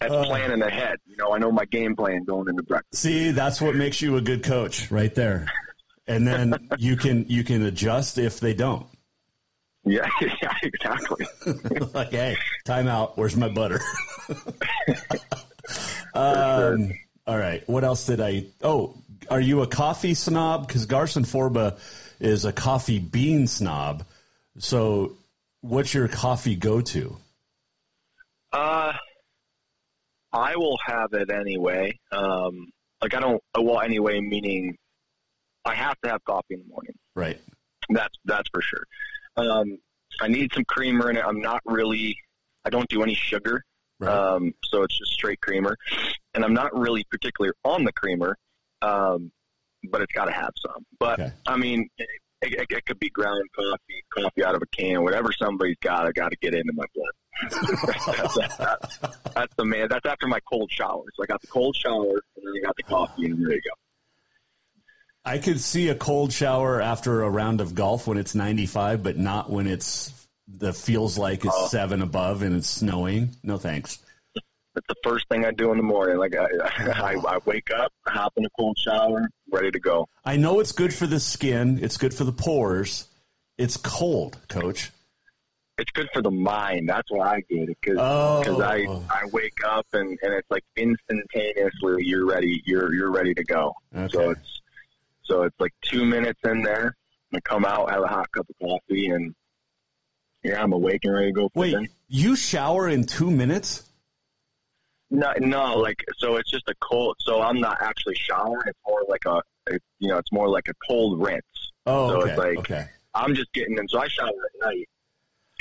[0.00, 0.98] That's uh, planning ahead.
[1.06, 3.02] You know, I know my game plan going into breakfast.
[3.02, 5.46] See, that's what makes you a good coach, right there.
[6.06, 8.86] And then you can you can adjust if they don't.
[9.84, 10.08] Yeah,
[10.42, 11.26] yeah, exactly.
[11.94, 13.16] like, hey, time out.
[13.16, 13.80] Where's my butter?
[16.14, 16.88] um, sure.
[17.26, 17.66] All right.
[17.68, 18.46] What else did I?
[18.62, 18.96] Oh,
[19.30, 20.66] are you a coffee snob?
[20.66, 21.78] Because Garcin-Forba
[22.18, 24.04] is a coffee bean snob.
[24.58, 25.16] So,
[25.60, 27.16] what's your coffee go to?
[28.52, 28.92] Uh,
[30.32, 31.98] I will have it anyway.
[32.12, 32.70] Um,
[33.02, 33.42] like I don't.
[33.58, 34.76] Well, anyway, meaning
[35.64, 36.94] I have to have coffee in the morning.
[37.14, 37.38] Right.
[37.90, 38.84] That's that's for sure.
[39.36, 39.78] Um,
[40.20, 41.24] I need some creamer in it.
[41.24, 42.16] I'm not really.
[42.64, 43.62] I don't do any sugar.
[43.98, 44.12] Right.
[44.12, 45.76] Um, so it's just straight creamer,
[46.34, 48.36] and I'm not really particular on the creamer,
[48.80, 49.30] um,
[49.90, 50.84] but it's got to have some.
[50.98, 51.32] But okay.
[51.46, 51.88] I mean,
[52.42, 56.06] it, it, it, could be ground coffee, coffee out of a can, whatever somebody's got.
[56.06, 57.10] I got to get into my blood.
[57.50, 58.98] that's, that's,
[59.34, 59.88] that's, the man.
[59.88, 61.04] That's after my cold shower.
[61.14, 63.62] So I got the cold shower, and then I got the coffee, and there you
[63.62, 63.70] go.
[65.24, 69.18] I could see a cold shower after a round of golf when it's 95, but
[69.18, 70.14] not when it's
[70.48, 71.68] the feels like it's oh.
[71.68, 73.30] seven above and it's snowing.
[73.42, 73.98] No thanks.
[74.74, 76.18] That's the first thing I do in the morning.
[76.18, 76.46] Like I,
[76.78, 80.08] I, I wake up, hop in a cold shower, ready to go.
[80.24, 81.80] I know it's good for the skin.
[81.82, 83.06] It's good for the pores.
[83.58, 84.90] It's cold, Coach.
[85.76, 86.88] It's good for the mind.
[86.88, 88.62] That's why I get it because oh.
[88.62, 93.44] I I wake up and, and it's like instantaneously you're ready you're you're ready to
[93.44, 93.74] go.
[93.96, 94.12] Okay.
[94.12, 94.60] So it's
[95.24, 96.96] so it's like two minutes in there.
[97.34, 99.34] I come out, have a hot cup of coffee, and
[100.42, 101.50] yeah, I'm awake and ready to go.
[101.54, 101.76] Wait,
[102.08, 103.82] you shower in two minutes?
[105.10, 107.16] No, no, like so it's just a cold.
[107.20, 108.62] So I'm not actually showering.
[108.66, 109.42] It's more like a,
[109.98, 111.42] you know, it's more like a cold rinse.
[111.86, 112.30] Oh, so okay.
[112.30, 112.88] it's like okay.
[113.14, 113.88] I'm just getting in.
[113.88, 114.88] So I shower at night,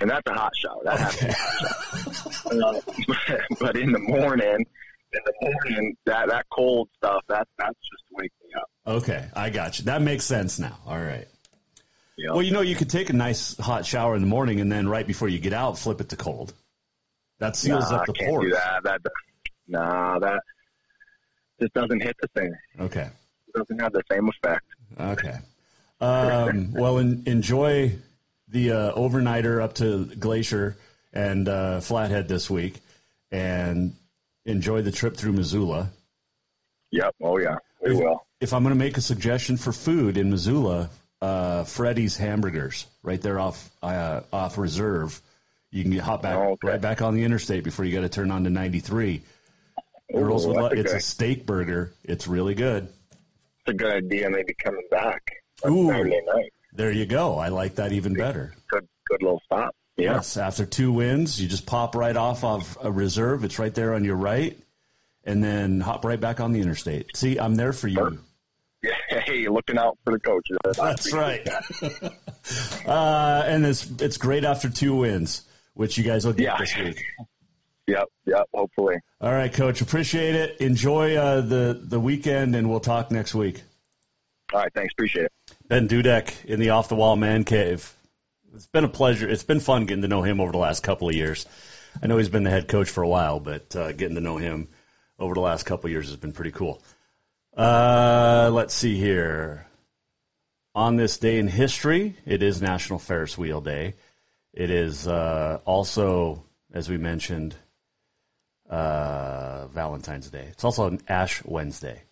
[0.01, 0.81] and that's a hot shower.
[0.83, 1.01] That okay.
[1.01, 3.35] has to be a hot shower.
[3.35, 4.65] uh, but in the morning,
[5.13, 8.69] in the morning, that that cold stuff, that that's just waking me up.
[8.85, 9.85] Okay, I got you.
[9.85, 10.77] That makes sense now.
[10.85, 11.27] All right.
[12.27, 14.89] Well, you know, you could take a nice hot shower in the morning, and then
[14.89, 16.53] right before you get out, flip it to cold.
[17.39, 18.51] That seals nah, up the pores.
[18.51, 18.83] That.
[18.83, 19.01] that
[19.69, 20.41] nah, that
[21.59, 22.53] just doesn't hit the same.
[22.79, 23.09] Okay.
[23.47, 24.65] It doesn't have the same effect.
[24.99, 25.37] Okay.
[26.01, 27.93] Um, well, in, enjoy
[28.47, 30.77] the uh, overnighter up to Glacier
[31.13, 32.75] and uh, Flathead this week,
[33.31, 33.95] and
[34.45, 35.89] enjoy the trip through Missoula.
[36.91, 37.15] Yep.
[37.21, 38.25] Oh yeah, we if, will.
[38.39, 40.89] If I'm going to make a suggestion for food in Missoula,
[41.21, 45.19] uh, Freddy's Hamburgers, right there off uh, off Reserve.
[45.71, 46.67] You can get hop back oh, okay.
[46.67, 49.21] right back on the interstate before you got to turn on to 93.
[50.15, 51.93] Ooh, Girls would love, it's good, a steak burger.
[52.03, 52.83] It's really good.
[53.11, 54.29] It's a good idea.
[54.29, 55.31] Maybe coming back.
[55.67, 56.53] Ooh, Saturday night.
[56.73, 57.37] there you go.
[57.37, 58.53] I like that even better.
[58.69, 59.75] Good, good little stop.
[59.97, 60.13] Yeah.
[60.15, 63.43] Yes, after two wins, you just pop right off of a reserve.
[63.43, 64.57] It's right there on your right,
[65.25, 67.15] and then hop right back on the interstate.
[67.17, 68.19] See, I'm there for you.
[68.81, 70.57] Yeah, hey, looking out for the coaches.
[70.77, 71.45] That's right.
[72.87, 75.41] uh, and it's it's great after two wins,
[75.73, 76.57] which you guys will get Yeah.
[76.59, 77.03] this week.
[77.89, 78.45] Yep, yep.
[78.53, 78.97] Hopefully.
[79.19, 79.81] All right, Coach.
[79.81, 80.61] Appreciate it.
[80.61, 83.63] Enjoy uh, the the weekend, and we'll talk next week.
[84.53, 84.71] All right.
[84.73, 84.93] Thanks.
[84.93, 85.31] Appreciate it.
[85.67, 87.91] Ben Dudek in the off the wall man cave.
[88.53, 89.27] It's been a pleasure.
[89.27, 91.45] It's been fun getting to know him over the last couple of years.
[92.01, 94.37] I know he's been the head coach for a while, but uh, getting to know
[94.37, 94.67] him
[95.17, 96.81] over the last couple of years has been pretty cool.
[97.57, 99.65] Uh, let's see here.
[100.75, 103.95] on this day in history, it is National Ferris Wheel Day.
[104.53, 107.55] It is uh, also, as we mentioned,
[108.69, 110.47] uh, Valentine's Day.
[110.51, 112.03] It's also an Ash Wednesday.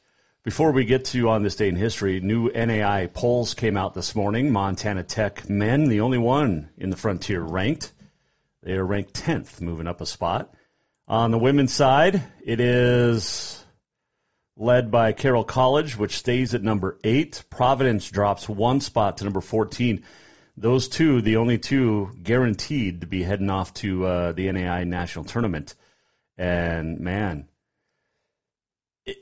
[0.44, 4.16] Before we get to on this day in history, new NAIA polls came out this
[4.16, 4.52] morning.
[4.52, 7.92] Montana Tech men, the only one in the frontier ranked.
[8.64, 10.54] They are ranked 10th, moving up a spot.
[11.08, 13.64] On the women's side, it is
[14.56, 17.44] led by Carroll College, which stays at number 8.
[17.50, 20.04] Providence drops one spot to number 14.
[20.56, 25.26] Those two, the only two guaranteed to be heading off to uh, the NAIA national
[25.26, 25.76] tournament.
[26.38, 27.48] And man,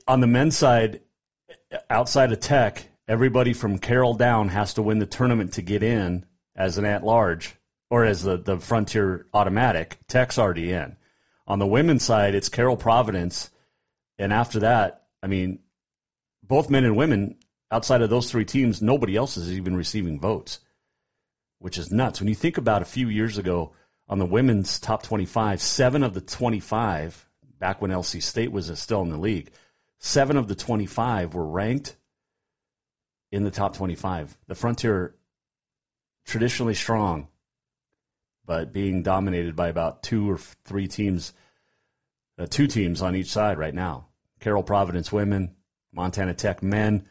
[0.07, 1.01] on the men's side,
[1.89, 6.25] outside of Tech, everybody from Carroll down has to win the tournament to get in
[6.55, 7.55] as an at large
[7.89, 9.97] or as the, the Frontier automatic.
[10.07, 10.97] Tech's already in.
[11.47, 13.49] On the women's side, it's Carroll Providence.
[14.17, 15.59] And after that, I mean,
[16.43, 17.37] both men and women,
[17.71, 20.59] outside of those three teams, nobody else is even receiving votes,
[21.59, 22.19] which is nuts.
[22.19, 23.73] When you think about a few years ago
[24.07, 27.27] on the women's top 25, seven of the 25,
[27.59, 29.51] back when LC State was still in the league,
[29.99, 31.95] seven of the 25 were ranked
[33.31, 34.37] in the top 25.
[34.47, 35.15] The Frontier,
[36.25, 37.27] traditionally strong,
[38.45, 41.33] but being dominated by about two or three teams,
[42.37, 44.07] uh, two teams on each side right now.
[44.39, 45.55] Carroll Providence women,
[45.91, 47.07] Montana Tech men.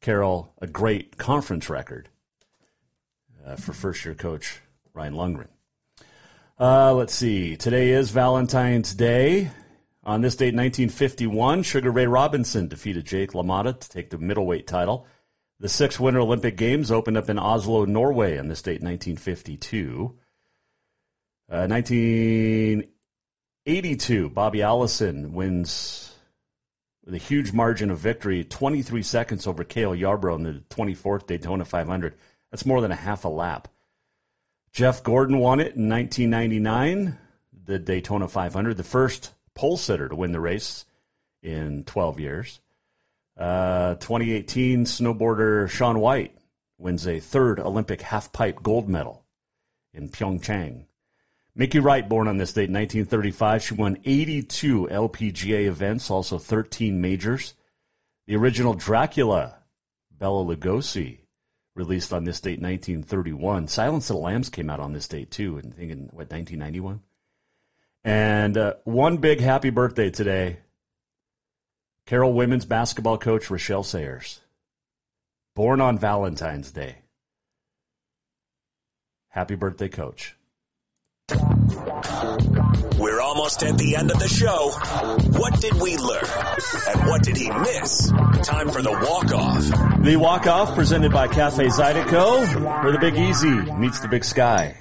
[0.00, 2.08] Carroll, a great conference record
[3.46, 4.60] uh, for first year coach
[4.94, 5.51] Ryan Lundgren.
[6.62, 7.56] Uh, let's see.
[7.56, 9.50] Today is Valentine's Day.
[10.04, 15.08] On this date, 1951, Sugar Ray Robinson defeated Jake LaMotta to take the middleweight title.
[15.58, 20.16] The six Winter Olympic Games opened up in Oslo, Norway on this date, 1952.
[21.50, 26.14] Uh, 1982, Bobby Allison wins
[27.04, 31.64] with a huge margin of victory, 23 seconds over Cale Yarborough in the 24th Daytona
[31.64, 32.14] 500.
[32.52, 33.66] That's more than a half a lap.
[34.72, 37.18] Jeff Gordon won it in 1999,
[37.66, 40.86] the Daytona 500, the first pole sitter to win the race
[41.42, 42.58] in 12 years.
[43.36, 46.34] Uh, 2018, snowboarder Shaun White
[46.78, 49.22] wins a third Olympic halfpipe gold medal
[49.92, 50.86] in Pyeongchang.
[51.54, 53.62] Mickey Wright, born on this date, in 1935.
[53.62, 57.52] She won 82 LPGA events, also 13 majors.
[58.26, 59.54] The original Dracula,
[60.10, 61.18] Bela Lugosi,
[61.74, 63.68] released on this date, 1931.
[63.68, 67.00] Silence of the Lambs came out on this date, too, I think in, what, 1991?
[68.04, 70.58] And uh, one big happy birthday today.
[72.06, 74.40] Carroll women's basketball coach Rachelle Sayers,
[75.54, 76.96] born on Valentine's Day.
[79.28, 80.34] Happy birthday, coach.
[83.42, 84.70] Almost at the end of the show.
[85.36, 86.22] What did we learn?
[86.86, 88.08] And what did he miss?
[88.44, 90.04] Time for the walk-off.
[90.04, 94.76] The walk-off presented by Cafe Zydeco, where the Big Easy meets the Big Sky.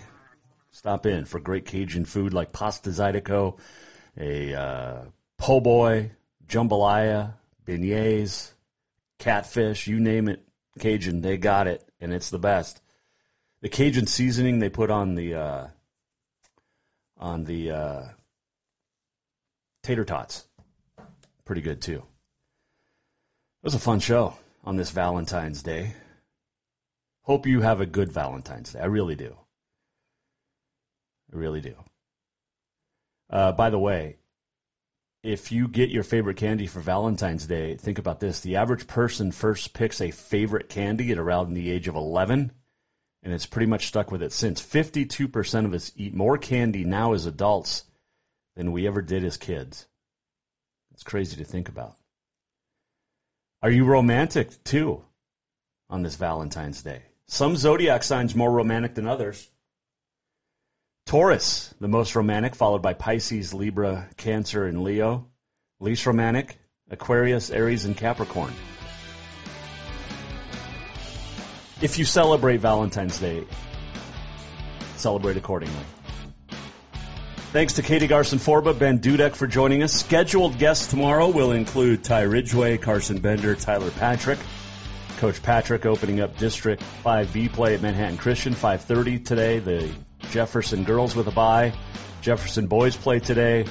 [0.70, 3.57] Stop in for great Cajun food like pasta Zydeco,
[4.16, 5.01] a uh,
[5.39, 6.12] po' boy,
[6.47, 7.34] jambalaya,
[7.66, 8.51] beignets,
[9.18, 10.45] catfish, you name it,
[10.78, 12.80] Cajun, they got it, and it's the best.
[13.62, 15.68] The Cajun seasoning they put on the uh,
[17.18, 18.03] on the uh,
[19.84, 20.46] tater tots.
[21.46, 21.98] Pretty good too.
[21.98, 25.94] It was a fun show on this Valentine's Day.
[27.24, 28.80] Hope you have a good Valentine's Day.
[28.80, 29.36] I really do.
[31.34, 31.76] I really do.
[33.30, 34.18] Uh, by the way,
[35.24, 38.40] if you get your favorite candy for Valentine's Day, think about this.
[38.40, 42.52] The average person first picks a favorite candy at around the age of 11
[43.24, 44.62] and it's pretty much stuck with it since.
[44.62, 47.84] 52% of us eat more candy now as adults
[48.56, 49.88] than we ever did as kids.
[50.93, 51.95] It's crazy to think about.
[53.62, 55.04] Are you romantic too
[55.89, 57.04] on this Valentine's Day?
[57.28, 59.49] Some zodiac signs more romantic than others.
[61.06, 65.28] Taurus, the most romantic, followed by Pisces, Libra, Cancer, and Leo.
[65.80, 66.58] Least romantic,
[66.89, 68.54] Aquarius, Aries, and Capricorn.
[71.82, 73.45] If you celebrate Valentine's Day,
[74.97, 75.84] celebrate accordingly.
[77.52, 79.91] Thanks to Katie Garcin-Forba, Ben Dudek for joining us.
[79.91, 84.39] Scheduled guests tomorrow will include Ty Ridgway, Carson Bender, Tyler Patrick.
[85.18, 89.60] Coach Patrick opening up District 5B play at Manhattan Christian, 5.30 today.
[89.60, 89.93] The
[90.30, 91.74] Jefferson girls with a bye.
[92.22, 93.66] Jefferson boys play today.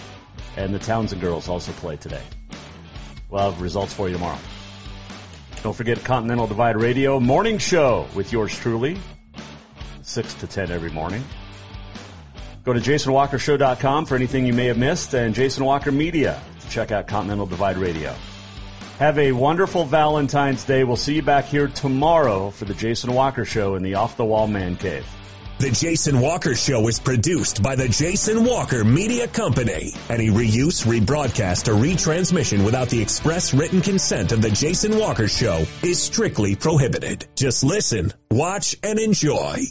[0.58, 2.22] And the Townsend girls also play today.
[3.30, 4.38] We'll have results for you tomorrow.
[5.62, 8.98] Don't forget Continental Divide Radio morning show with yours truly,
[10.02, 11.24] 6 to 10 every morning.
[12.64, 16.92] Go to jasonwalkershow.com for anything you may have missed and Jason Walker Media to check
[16.92, 18.14] out Continental Divide Radio.
[18.98, 20.84] Have a wonderful Valentine's Day.
[20.84, 24.26] We'll see you back here tomorrow for the Jason Walker Show in the Off the
[24.26, 25.06] Wall Man Cave.
[25.58, 29.92] The Jason Walker Show is produced by the Jason Walker Media Company.
[30.10, 35.64] Any reuse, rebroadcast, or retransmission without the express written consent of the Jason Walker Show
[35.82, 37.26] is strictly prohibited.
[37.36, 39.64] Just listen, watch, and enjoy.